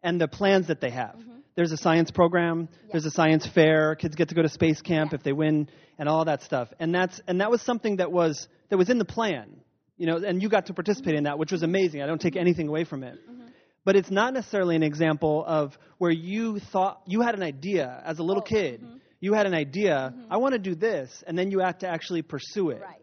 [0.03, 1.17] and the plans that they have.
[1.57, 2.69] There's a science program.
[2.91, 3.95] There's a science fair.
[3.95, 6.69] Kids get to go to space camp if they win, and all that stuff.
[6.81, 9.61] And that's and that was something that was that was in the plan,
[9.97, 10.17] you know.
[10.17, 12.03] And you got to participate in that, which was amazing.
[12.03, 13.15] I don't take anything away from it.
[13.15, 13.47] Mm-hmm.
[13.85, 18.19] But it's not necessarily an example of where you thought you had an idea as
[18.19, 18.83] a little oh, kid.
[18.83, 18.97] Mm-hmm.
[19.21, 20.33] You had an idea, mm-hmm.
[20.33, 22.83] I want to do this, and then you had to actually pursue it.
[22.83, 23.01] Right.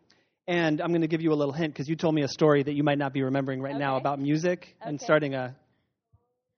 [0.48, 2.62] And I'm going to give you a little hint because you told me a story
[2.64, 5.56] that you might not be remembering right now about music and starting a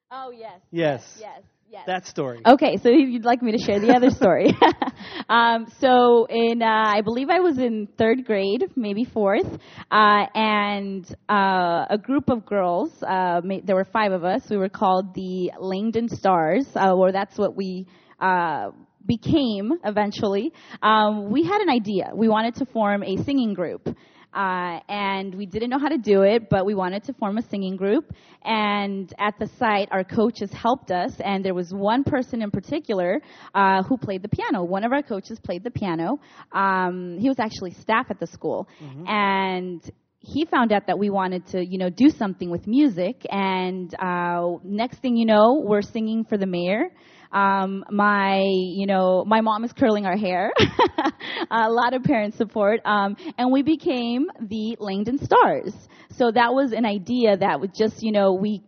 [0.10, 0.60] oh yes.
[0.72, 1.22] yes, Yes.
[1.22, 1.44] Yes.
[1.88, 2.42] That story.
[2.46, 4.56] Okay, so you'd like me to share the other story.
[5.30, 9.48] um, so in, uh, I believe I was in third grade, maybe fourth,
[9.92, 14.70] uh, and uh, a group of girls, uh, there were five of us, we were
[14.70, 17.88] called the Langdon Stars, uh, or that's what we
[18.20, 18.72] uh,
[19.06, 20.52] became eventually.
[20.82, 22.12] Um, we had an idea.
[22.14, 23.88] We wanted to form a singing group.
[24.34, 27.42] Uh, and we didn't know how to do it, but we wanted to form a
[27.50, 28.14] singing group.
[28.44, 33.22] And at the site, our coaches helped us, and there was one person in particular
[33.54, 34.64] uh, who played the piano.
[34.64, 36.20] One of our coaches played the piano.
[36.52, 38.68] Um, he was actually staff at the school,
[39.08, 39.82] and
[40.20, 43.24] he found out that we wanted to, you know, do something with music.
[43.30, 46.86] And uh, next thing you know, we're singing for the mayor.
[47.34, 50.52] Um, my, you know, my mom is curling our hair.
[51.52, 52.80] a lot of parent support.
[52.86, 55.74] Um, and we became the Langdon Stars.
[56.18, 58.64] So that was an idea that was just, you know, we,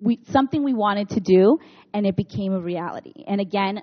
[0.00, 1.58] we, something we wanted to do
[1.92, 3.24] and it became a reality.
[3.26, 3.80] And again,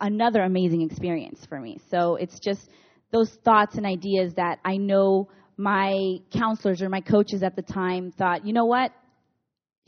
[0.00, 1.80] another amazing experience for me.
[1.90, 2.68] So it's just
[3.10, 8.12] those thoughts and ideas that I know my counselors or my coaches at the time
[8.12, 8.92] thought, you know what?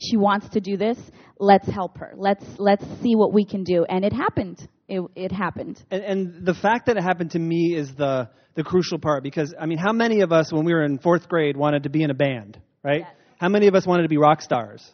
[0.01, 0.97] She wants to do this.
[1.39, 2.13] Let's help her.
[2.15, 3.85] Let's let's see what we can do.
[3.85, 4.67] And it happened.
[4.87, 5.81] It it happened.
[5.91, 9.53] And, and the fact that it happened to me is the the crucial part because
[9.59, 12.03] I mean, how many of us when we were in fourth grade wanted to be
[12.03, 13.01] in a band, right?
[13.01, 13.11] Yes.
[13.39, 14.87] How many of us wanted to be rock stars?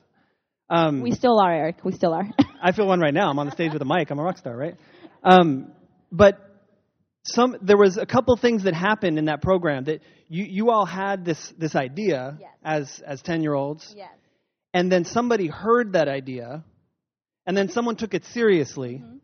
[0.69, 1.83] Um, We still are, Eric.
[1.83, 2.25] We still are.
[2.61, 3.29] I feel one right now.
[3.29, 4.09] I'm on the stage with a mic.
[4.11, 4.75] I'm a rock star, right?
[5.23, 5.71] Um,
[6.11, 6.39] but
[7.23, 10.85] some there was a couple things that happened in that program that you you all
[10.85, 12.51] had this this idea Yes.
[12.63, 14.09] as as ten year olds, yes.
[14.77, 16.63] And then somebody heard that idea,
[17.47, 19.17] and then someone took it seriously, mm-hmm.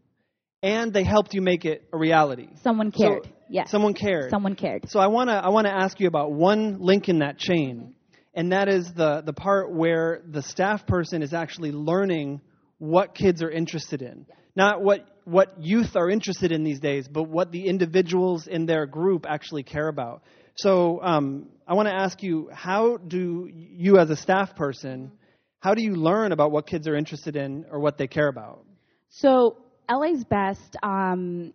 [0.64, 2.50] and they helped you make it a reality.
[2.64, 3.26] Someone cared.
[3.26, 3.70] So, yes.
[3.70, 4.32] Someone cared.
[4.32, 4.90] Someone cared.
[4.90, 7.76] So I want to I want to ask you about one link in that chain,
[7.76, 8.22] mm-hmm.
[8.34, 12.42] and that is the the part where the staff person is actually learning
[12.80, 14.26] what kids are interested in,
[14.56, 18.88] not what what youth are interested in these days, but what the individuals in their
[18.88, 20.24] group actually care about.
[20.56, 25.23] So um, I want to ask you, how do you as a staff person, mm-hmm.
[25.64, 28.66] How do you learn about what kids are interested in or what they care about?
[29.08, 29.56] So
[29.90, 31.54] LA's Best, um,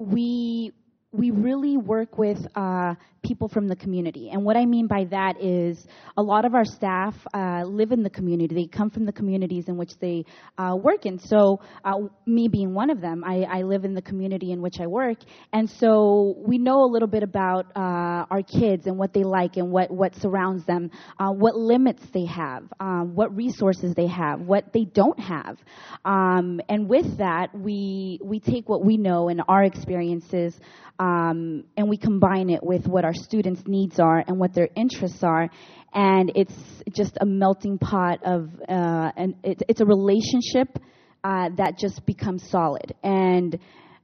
[0.00, 0.72] we
[1.12, 5.40] we really work with uh, people from the community, and what I mean by that
[5.42, 5.86] is
[6.16, 8.54] a lot of our staff uh, live in the community.
[8.54, 10.24] They come from the communities in which they
[10.56, 11.18] uh, work in.
[11.18, 14.80] So uh, me being one of them, I, I live in the community in which
[14.80, 15.18] I work,
[15.52, 19.58] and so we know a little bit about uh, our kids and what they like
[19.58, 24.40] and what what surrounds them, uh, what limits they have, um, what resources they have,
[24.40, 25.58] what they don't have,
[26.06, 30.58] um, and with that we we take what we know and our experiences
[30.98, 35.22] um, and we combine it with what our students' needs are and what their interests
[35.22, 35.48] are,
[35.92, 36.54] and it's
[36.90, 40.78] just a melting pot of, uh, and it, it's a relationship
[41.24, 42.94] uh, that just becomes solid.
[43.02, 43.58] And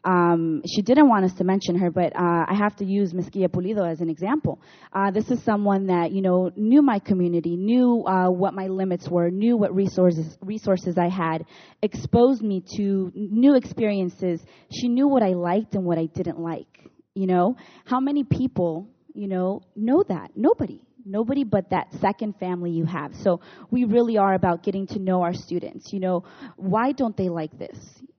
[0.05, 3.31] um, she didn't want us to mention her, but uh, I have to use Ms.
[3.31, 4.61] Guia Pulido as an example.
[4.93, 9.09] Uh, this is someone that you know knew my community, knew uh, what my limits
[9.09, 11.45] were, knew what resources resources I had,
[11.83, 14.41] exposed me to new experiences.
[14.71, 16.78] She knew what I liked and what I didn't like.
[17.19, 20.31] You know, how many people you know know that?
[20.37, 20.81] Nobody.
[21.05, 23.13] Nobody but that second family you have.
[23.13, 23.41] So
[23.73, 25.93] we really are about getting to know our students.
[25.93, 27.77] You know, why don't they like this?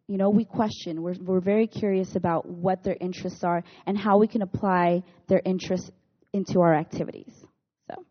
[0.08, 1.02] You know, we question.
[1.02, 5.42] We're, we're very curious about what their interests are and how we can apply their
[5.46, 5.90] interests
[6.34, 7.32] into our activities.
[7.90, 8.04] So,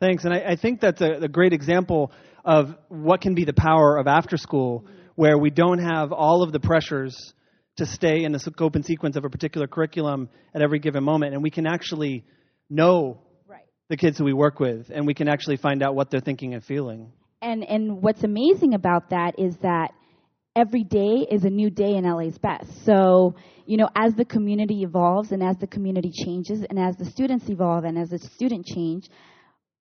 [0.00, 0.24] Thanks.
[0.24, 2.10] And I, I think that's a, a great example
[2.44, 4.84] of what can be the power of after school,
[5.14, 7.14] where we don't have all of the pressures
[7.76, 11.34] to stay in the scope and sequence of a particular curriculum at every given moment.
[11.34, 12.24] And we can actually
[12.68, 13.64] know right.
[13.88, 16.54] the kids who we work with, and we can actually find out what they're thinking
[16.54, 17.12] and feeling.
[17.40, 19.92] And and what's amazing about that is that
[20.54, 22.84] every day is a new day in LA's best.
[22.84, 23.34] So,
[23.66, 27.48] you know, as the community evolves and as the community changes and as the students
[27.48, 29.08] evolve and as the student change,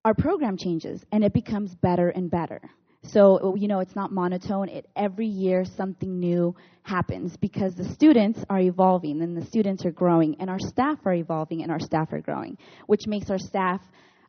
[0.06, 2.62] our program changes and it becomes better and better.
[3.04, 4.70] So, you know, it's not monotone.
[4.70, 9.91] It, every year something new happens because the students are evolving and the students are
[9.91, 13.82] growing and our staff are evolving and our staff are growing, which makes our staff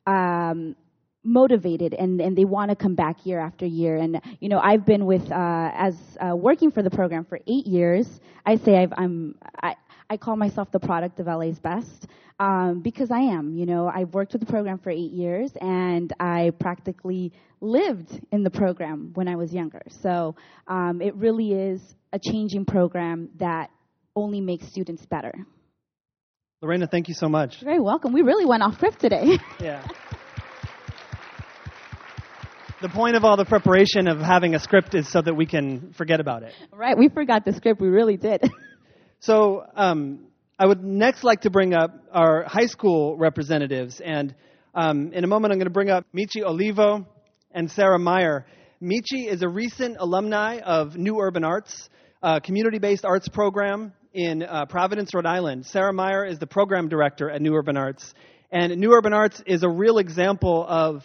[0.07, 0.75] um,
[1.23, 3.97] motivated and, and they want to come back year after year.
[3.97, 7.67] And, you know, I've been with, uh, as uh, working for the program for eight
[7.67, 8.09] years.
[8.45, 9.75] I say I've, I'm, I,
[10.13, 12.07] I call myself the product of LA's best
[12.39, 13.55] um, because I am.
[13.55, 17.33] You know, I've worked with the program for eight years and I practically
[17.63, 19.81] lived in the program when I was younger.
[20.03, 20.35] So
[20.69, 21.81] um, it really is
[22.13, 23.71] a changing program that
[24.15, 25.33] only makes students better.
[26.61, 27.63] Lorena, thank you so much.
[27.63, 28.13] You're very welcome.
[28.13, 29.39] We really went off script today.
[29.61, 29.83] Yeah.
[32.83, 35.95] The point of all the preparation of having a script is so that we can
[35.97, 36.53] forget about it.
[36.73, 37.81] right, we forgot the script.
[37.81, 38.43] We really did.
[39.23, 40.27] So um,
[40.59, 44.01] I would next like to bring up our high school representatives.
[44.05, 44.35] And
[44.75, 47.07] um, in a moment, I'm going to bring up Michi Olivo
[47.53, 48.47] and Sarah Meyer.
[48.83, 51.89] Michi is a recent alumni of New Urban Arts,
[52.21, 55.67] a community based arts program in uh, Providence, Rhode Island.
[55.67, 58.15] Sarah Meyer is the program director at New Urban Arts.
[58.51, 61.05] And New Urban Arts is a real example of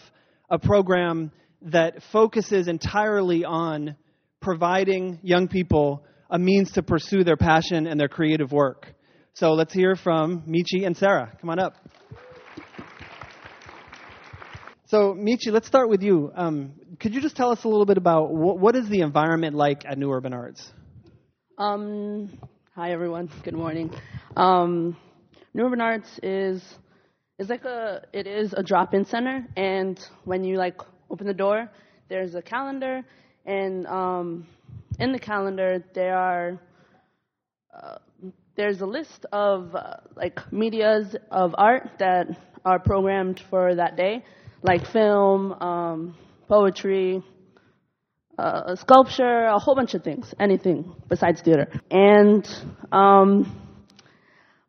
[0.49, 3.95] a program that focuses entirely on
[4.41, 8.87] providing young people a means to pursue their passion and their creative work.
[9.33, 11.31] So let's hear from Michi and Sarah.
[11.39, 11.73] Come on up.
[14.87, 16.31] So, Michi, let's start with you.
[16.33, 19.85] Um, could you just tell us a little bit about what, is the environment like
[19.85, 20.71] at New Urban Arts?
[21.57, 22.39] Um,
[22.73, 23.29] hi everyone.
[23.43, 23.93] Good morning.
[24.37, 24.95] Um,
[25.53, 26.63] New Urban Arts is
[27.37, 31.69] is like a it is a drop-in center, and when you like open the door,
[32.09, 33.01] there's a calendar,
[33.45, 34.47] and um,
[34.99, 36.59] in the calendar there are
[37.73, 37.97] uh,
[38.55, 42.27] there's a list of uh, like medias of art that
[42.65, 44.23] are programmed for that day,
[44.63, 46.17] like film, um,
[46.47, 47.23] poetry,
[48.37, 51.67] uh, sculpture, a whole bunch of things, anything besides theater.
[51.91, 52.47] And
[52.91, 53.61] um,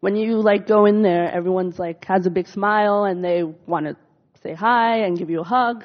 [0.01, 3.87] when you like go in there, everyone's like has a big smile and they want
[3.87, 3.97] to
[4.43, 5.83] say hi and give you a hug,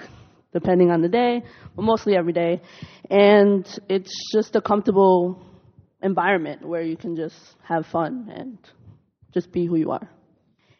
[0.51, 1.41] depending on the day,
[1.75, 2.61] but mostly every day.
[3.09, 5.41] And it's just a comfortable
[6.01, 8.57] environment where you can just have fun and
[9.33, 10.09] just be who you are.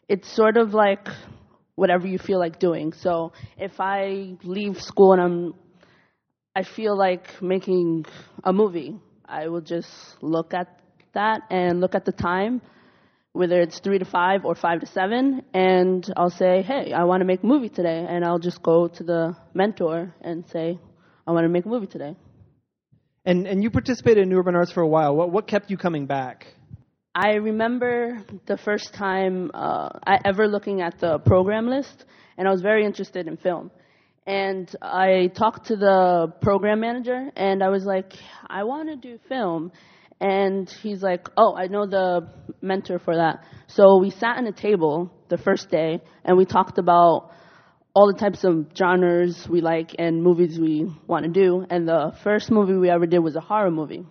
[0.08, 1.08] It's sort of like
[1.74, 2.92] whatever you feel like doing.
[2.92, 5.54] So if I leave school and I'm
[6.56, 8.06] I feel like making
[8.44, 9.90] a movie, I will just
[10.22, 10.68] look at
[11.14, 12.62] that and look at the time,
[13.32, 17.22] whether it's three to five or five to seven, and I'll say, hey, I want
[17.22, 20.78] to make a movie today, and I'll just go to the mentor and say,
[21.26, 22.16] I want to make a movie today.
[23.24, 25.16] And, and you participated in New Urban Arts for a while.
[25.16, 26.46] What, what kept you coming back?
[27.14, 32.04] I remember the first time uh, I ever looking at the program list,
[32.36, 33.70] and I was very interested in film.
[34.26, 38.12] And I talked to the program manager, and I was like,
[38.46, 39.72] I want to do film.
[40.20, 42.28] And he's like, Oh, I know the
[42.60, 43.44] mentor for that.
[43.68, 47.30] So we sat at a table the first day, and we talked about
[47.94, 51.64] all the types of genres we like and movies we want to do.
[51.70, 54.04] And the first movie we ever did was a horror movie,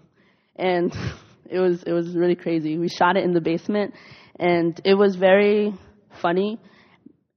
[0.56, 0.96] and
[1.50, 2.78] it was it was really crazy.
[2.78, 3.94] We shot it in the basement,
[4.40, 5.74] and it was very
[6.22, 6.60] funny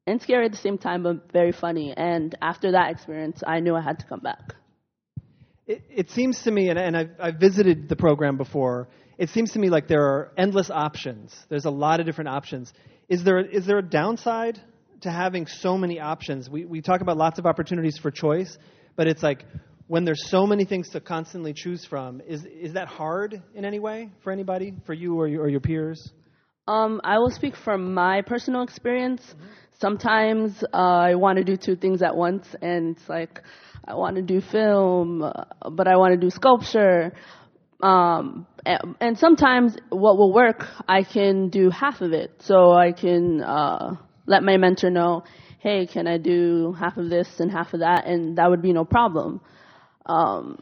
[0.07, 1.93] and scary at the same time, but very funny.
[1.97, 4.55] And after that experience, I knew I had to come back.
[5.67, 8.89] It, it seems to me, and, and I've, I've visited the program before,
[9.19, 11.35] it seems to me like there are endless options.
[11.49, 12.73] There's a lot of different options.
[13.09, 14.61] Is there, is there a downside
[15.03, 16.49] to having so many options?
[16.49, 18.59] We, we talk about lots of opportunities for choice,
[18.97, 19.45] but it's like
[19.89, 23.79] when there's so many things to constantly choose from, is, is that hard in any
[23.79, 26.13] way for anybody, for you or your, or your peers?
[26.67, 29.23] Um, I will speak from my personal experience.
[29.79, 33.41] Sometimes uh, I want to do two things at once, and it's like
[33.85, 37.13] I want to do film, uh, but I want to do sculpture.
[37.81, 42.33] Um, and, and sometimes what will work, I can do half of it.
[42.41, 43.97] So I can uh,
[44.27, 45.25] let my mentor know,
[45.61, 48.73] hey, can I do half of this and half of that, and that would be
[48.73, 49.41] no problem.
[50.07, 50.59] Um,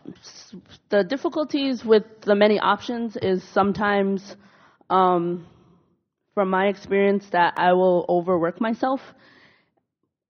[0.88, 4.36] the difficulties with the many options is sometimes
[4.88, 5.46] um,
[6.34, 9.00] from my experience that I will overwork myself.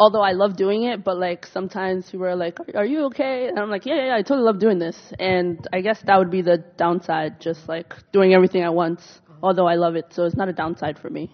[0.01, 3.61] Although I love doing it, but like sometimes people are like, "Are you okay?" And
[3.61, 6.30] I'm like, "Yeah, yeah, yeah I totally love doing this." And I guess that would
[6.30, 9.20] be the downside, just like doing everything at once.
[9.41, 11.30] Although I love it, so it's not a downside for me.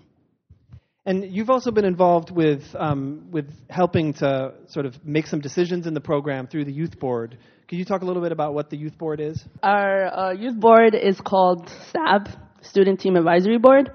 [1.06, 5.86] And you've also been involved with, um, with helping to sort of make some decisions
[5.86, 7.38] in the program through the youth board.
[7.68, 9.42] Could you talk a little bit about what the youth board is?
[9.62, 12.28] Our uh, youth board is called STAB,
[12.62, 13.90] Student Team Advisory Board,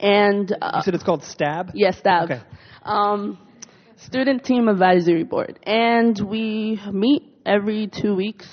[0.00, 1.72] and uh, You said it's called STAB?
[1.74, 2.24] Yes, STAB.
[2.30, 2.40] Okay.
[2.82, 3.38] Um,
[3.96, 5.58] Student Team Advisory Board.
[5.64, 8.46] And we meet every two weeks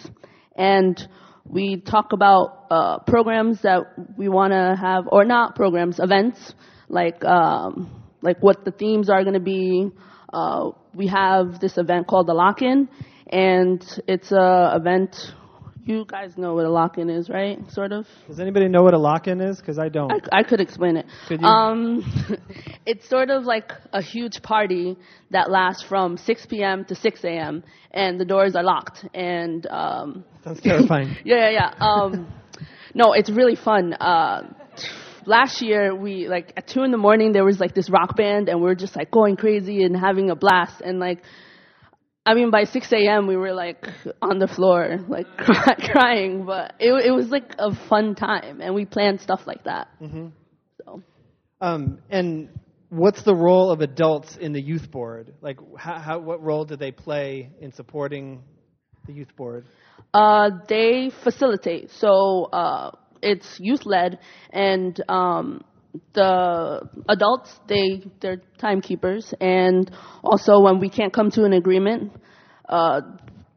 [0.58, 0.97] and
[1.45, 3.84] we talk about uh, programs that
[4.18, 6.54] we want to have, or not programs, events,
[6.89, 9.89] like, um, like what the themes are going to be.
[10.31, 12.89] Uh, we have this event called the Lock-In,
[13.27, 15.15] and it's a event,
[15.86, 17.59] you guys know what a lock-in is, right?
[17.69, 18.07] Sort of?
[18.27, 19.59] Does anybody know what a lock-in is?
[19.59, 20.11] Because I don't.
[20.11, 21.05] I, I could explain it.
[21.27, 21.47] Could you?
[21.47, 22.38] Um,
[22.86, 24.97] it's sort of like a huge party
[25.31, 26.86] that lasts from 6 p.m.
[26.86, 27.63] to 6 a.m.
[27.91, 29.05] and the doors are locked.
[29.13, 31.17] And um, Sounds terrifying.
[31.25, 31.86] yeah, yeah, yeah.
[31.86, 32.31] Um,
[32.93, 33.93] no, it's really fun.
[33.93, 34.53] Uh,
[35.26, 38.49] last year, we like at two in the morning there was like this rock band,
[38.49, 40.82] and we were just like going crazy and having a blast.
[40.82, 41.24] And like,
[42.26, 43.28] I mean, by 6 a.m.
[43.28, 43.88] we were like
[44.21, 46.45] on the floor, like crying.
[46.45, 49.88] But it it was like a fun time, and we planned stuff like that.
[50.84, 51.01] So.
[51.61, 52.49] Um, and
[52.89, 55.34] what's the role of adults in the youth board?
[55.41, 58.43] Like, how, how, what role do they play in supporting
[59.07, 59.65] the youth board?
[60.13, 61.89] Uh, they facilitate.
[61.91, 62.91] So uh,
[63.24, 64.19] it's youth led,
[64.51, 65.63] and um,
[66.13, 69.89] the adults they they're timekeepers, and
[70.24, 72.11] also when we can't come to an agreement,
[72.69, 73.01] uh,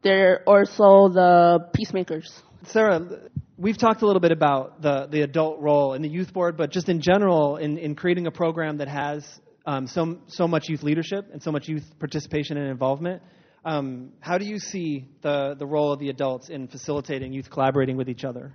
[0.03, 2.41] they're also the peacemakers.
[2.65, 6.57] Sarah, we've talked a little bit about the, the adult role in the youth board,
[6.57, 9.27] but just in general, in, in creating a program that has
[9.65, 13.21] um, so, so much youth leadership and so much youth participation and involvement,
[13.65, 17.97] um, how do you see the, the role of the adults in facilitating youth collaborating
[17.97, 18.53] with each other?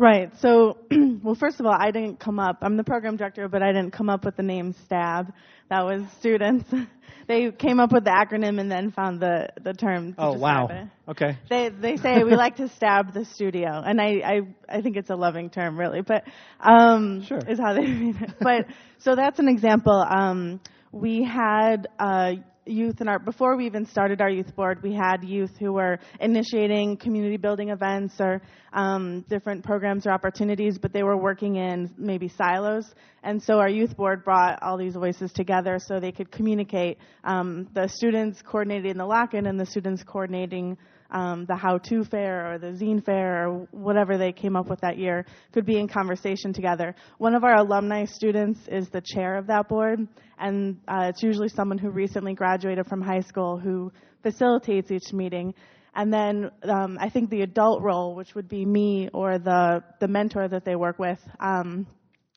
[0.00, 0.32] Right.
[0.40, 0.78] So,
[1.22, 2.60] well, first of all, I didn't come up.
[2.62, 5.30] I'm the program director, but I didn't come up with the name STAB.
[5.68, 6.64] That was students.
[7.28, 10.14] they came up with the acronym and then found the the term.
[10.14, 10.68] To Oh, wow.
[10.68, 10.88] it.
[11.10, 11.36] Okay.
[11.50, 15.10] They they say we like to stab the studio, and I I I think it's
[15.10, 16.00] a loving term, really.
[16.00, 16.24] But
[16.60, 17.40] um, Sure.
[17.46, 18.30] is how they mean it.
[18.40, 18.68] But
[19.00, 20.02] so that's an example.
[20.08, 20.60] Um,
[20.92, 22.36] we had uh,
[22.66, 24.82] youth in our before we even started our youth board.
[24.82, 28.42] We had youth who were initiating community building events or
[28.72, 32.94] um, different programs or opportunities, but they were working in maybe silos.
[33.22, 36.98] And so our youth board brought all these voices together so they could communicate.
[37.24, 40.78] Um, the students coordinating the lock-in and the students coordinating
[41.10, 44.98] um, the how-to fair or the zine fair or whatever they came up with that
[44.98, 46.94] year could be in conversation together.
[47.18, 50.06] One of our alumni students is the chair of that board,
[50.38, 53.92] and uh, it's usually someone who recently graduated from high school who
[54.22, 55.54] facilitates each meeting.
[55.94, 60.06] And then um, I think the adult role, which would be me or the the
[60.06, 61.18] mentor that they work with.
[61.40, 61.86] Um,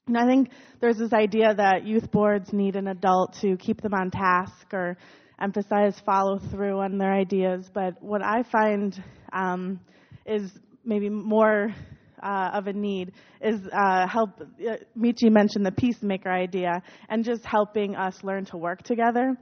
[0.08, 0.50] and I think
[0.82, 4.98] there's this idea that youth boards need an adult to keep them on task or
[5.42, 7.70] emphasize follow through on their ideas.
[7.74, 9.80] But what I find um,
[10.26, 10.52] is
[10.86, 11.74] maybe more
[12.22, 13.12] uh, of a need
[13.42, 14.42] is uh, help.
[14.42, 19.36] Uh, Michi mentioned the peacemaker idea and just helping us learn to work together.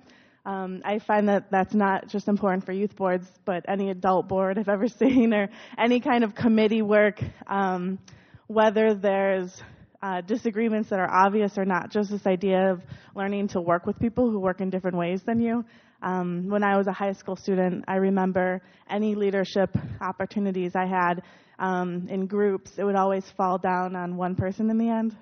[0.43, 4.57] Um, I find that that's not just important for youth boards, but any adult board
[4.57, 7.99] I've ever seen, or any kind of committee work, um,
[8.47, 9.61] whether there's
[10.01, 12.81] uh, disagreements that are obvious or not, just this idea of
[13.15, 15.63] learning to work with people who work in different ways than you.
[16.01, 19.69] Um, when I was a high school student, I remember any leadership
[20.01, 21.21] opportunities I had
[21.59, 25.15] um, in groups, it would always fall down on one person in the end.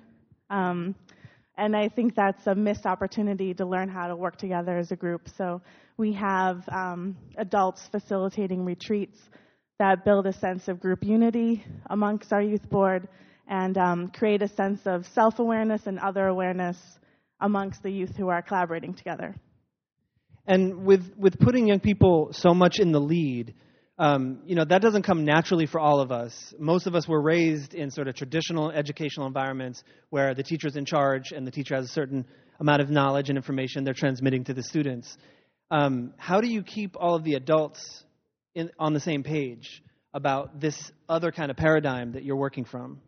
[0.48, 0.94] Um,
[1.58, 4.96] and I think that's a missed opportunity to learn how to work together as a
[4.96, 5.28] group.
[5.36, 5.60] So
[5.98, 9.18] we have um, adults facilitating retreats
[9.78, 13.06] that build a sense of group unity amongst our youth board
[13.50, 16.78] and um, create a sense of self awareness and other awareness
[17.40, 19.34] amongst the youth who are collaborating together.
[20.46, 23.54] And with, with putting young people so much in the lead,
[23.98, 26.54] um, you know, that doesn't come naturally for all of us.
[26.58, 30.86] Most of us were raised in sort of traditional educational environments where the teacher's in
[30.86, 32.24] charge and the teacher has a certain
[32.60, 35.18] amount of knowledge and information they're transmitting to the students.
[35.70, 38.04] Um, how do you keep all of the adults
[38.54, 39.82] in, on the same page
[40.14, 43.00] about this other kind of paradigm that you're working from?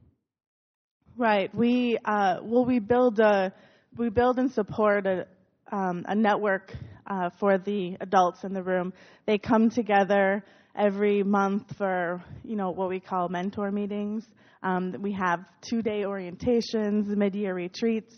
[1.19, 1.55] Right.
[1.55, 3.53] We uh, well, we build a
[3.99, 5.27] we build and support a
[5.71, 6.75] um, a network
[7.07, 8.95] uh, for the adults in the room.
[9.27, 10.43] They come together
[10.75, 14.25] every month for you know what we call mentor meetings.
[14.63, 18.15] Um, we have two-day orientations, mid-year retreats.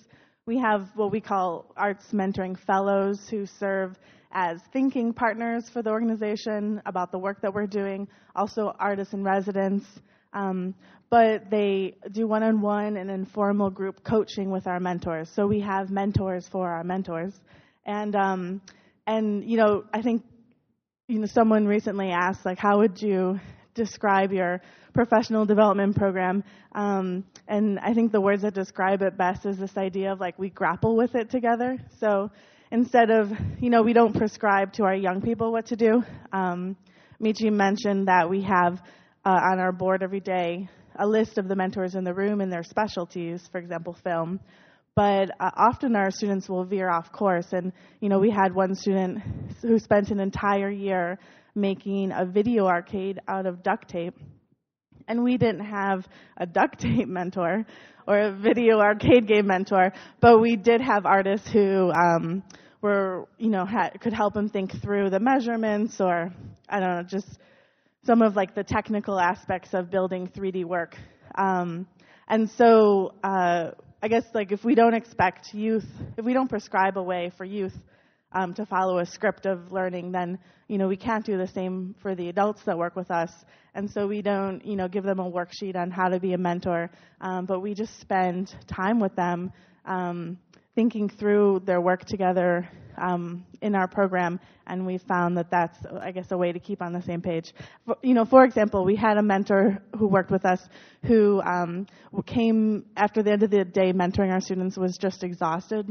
[0.47, 3.99] We have what we call arts mentoring fellows who serve
[4.31, 8.07] as thinking partners for the organization about the work that we're doing.
[8.37, 9.85] Also, artists in residence.
[10.35, 10.75] Um,
[11.11, 15.31] but they do one-on-one and informal group coaching with our mentors.
[15.35, 17.33] So we have mentors for our mentors,
[17.87, 18.61] and um,
[19.07, 20.25] and you know I think
[21.07, 23.39] you know someone recently asked like how would you
[23.75, 24.61] describe your
[24.93, 29.77] professional development program um, and I think the words that describe it best is this
[29.77, 31.79] idea of like we grapple with it together.
[32.01, 32.31] So
[32.73, 33.31] instead of
[33.61, 36.03] you know we don't prescribe to our young people what to do.
[36.33, 36.77] Um,
[37.23, 38.83] Michi mentioned that we have
[39.25, 42.53] uh, on our board every day a list of the mentors in the room and
[42.53, 44.41] their specialties, for example, film.
[44.95, 47.49] But uh, often our students will veer off course.
[47.53, 49.21] And, you know, we had one student
[49.61, 51.19] who spent an entire year
[51.55, 54.15] making a video arcade out of duct tape.
[55.09, 56.07] And we didn't have
[56.37, 57.67] a duct tape mentor
[58.07, 62.43] or a video arcade game mentor, but we did have artists who um,
[62.81, 66.33] were, you know, had, could help him think through the measurements or,
[66.69, 67.39] I don't know, just
[68.05, 70.97] some of like the technical aspects of building 3D work.
[71.37, 71.87] Um,
[72.29, 73.71] and so uh,
[74.03, 75.87] I guess like if we don't expect youth,
[76.17, 77.75] if we don't prescribe a way for youth
[78.33, 80.39] um, to follow a script of learning, then
[80.69, 83.31] you know we can't do the same for the adults that work with us.
[83.75, 86.39] And so we don't you know give them a worksheet on how to be a
[86.39, 86.91] mentor,
[87.21, 89.53] um, but we just spend time with them.
[90.75, 92.69] Thinking through their work together
[92.99, 96.83] um, in our program, and we found that that's, I guess, a way to keep
[96.83, 97.53] on the same page.
[97.87, 100.61] For, you know, for example, we had a mentor who worked with us
[101.05, 101.87] who um,
[102.27, 105.87] came after the end of the day mentoring our students was just exhausted,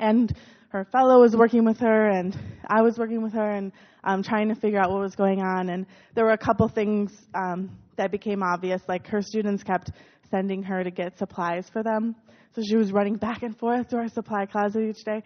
[0.00, 0.34] and
[0.70, 3.72] her fellow was working with her, and I was working with her, and
[4.04, 5.68] um, trying to figure out what was going on.
[5.68, 5.84] And
[6.14, 9.90] there were a couple things um, that became obvious, like her students kept
[10.30, 12.16] sending her to get supplies for them.
[12.54, 15.22] So she was running back and forth to our supply closet each day,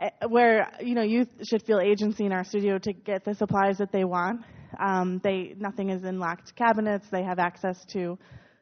[0.00, 3.78] eh, where you know youth should feel agency in our studio to get the supplies
[3.78, 4.42] that they want.
[4.78, 7.06] Um, they nothing is in locked cabinets.
[7.10, 8.18] They have access to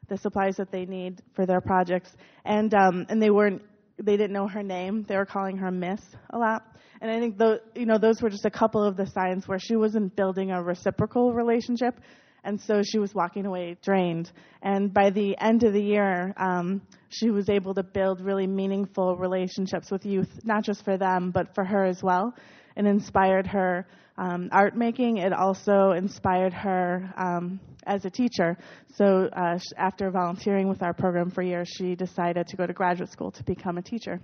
[0.09, 2.11] the supplies that they need for their projects,
[2.45, 3.61] and um, and they weren't
[4.01, 5.05] they didn't know her name.
[5.07, 6.01] They were calling her Miss
[6.31, 6.63] a lot.
[7.01, 9.59] And I think those, you know, those were just a couple of the signs where
[9.59, 11.99] she wasn't building a reciprocal relationship.
[12.47, 14.31] And so she was walking away drained.
[14.61, 19.17] And by the end of the year, um, she was able to build really meaningful
[19.17, 22.33] relationships with youth, not just for them, but for her as well.
[22.77, 23.85] It inspired her
[24.17, 25.17] um, art making.
[25.17, 28.57] It also inspired her um, as a teacher.
[28.95, 33.11] So uh, after volunteering with our program for years, she decided to go to graduate
[33.11, 34.21] school to become a teacher.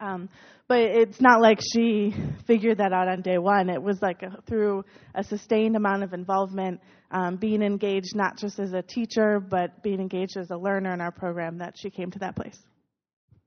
[0.00, 0.28] Um,
[0.66, 2.14] but it's not like she
[2.46, 3.68] figured that out on day one.
[3.68, 4.84] It was like a, through
[5.14, 6.80] a sustained amount of involvement,
[7.10, 11.00] um, being engaged not just as a teacher, but being engaged as a learner in
[11.00, 12.58] our program that she came to that place.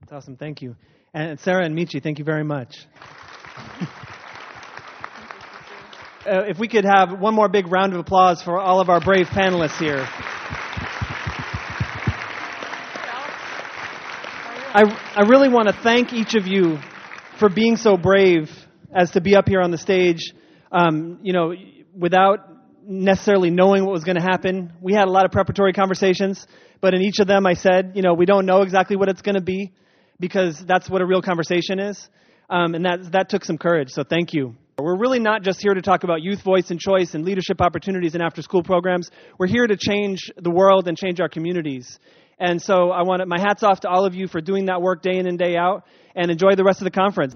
[0.01, 0.37] That's awesome.
[0.37, 0.75] Thank you.
[1.13, 2.75] And Sarah and Michi, thank you very much.
[6.27, 8.99] Uh, if we could have one more big round of applause for all of our
[8.99, 10.05] brave panelists here.
[14.74, 14.84] I,
[15.15, 16.78] I really want to thank each of you
[17.39, 18.51] for being so brave
[18.93, 20.34] as to be up here on the stage,
[20.74, 21.53] um, you know,
[21.97, 22.39] without
[22.86, 24.74] necessarily knowing what was going to happen.
[24.82, 26.45] We had a lot of preparatory conversations,
[26.82, 29.22] but in each of them I said, you know, we don't know exactly what it's
[29.22, 29.72] going to be
[30.20, 32.09] because that's what a real conversation is.
[32.49, 34.55] Um, and that, that took some courage, so thank you.
[34.80, 38.15] We're really not just here to talk about youth voice and choice and leadership opportunities
[38.15, 39.09] and after school programs.
[39.39, 41.99] We're here to change the world and change our communities.
[42.39, 44.81] And so I want to, my hats off to all of you for doing that
[44.81, 45.85] work day in and day out
[46.15, 47.35] and enjoy the rest of the conference.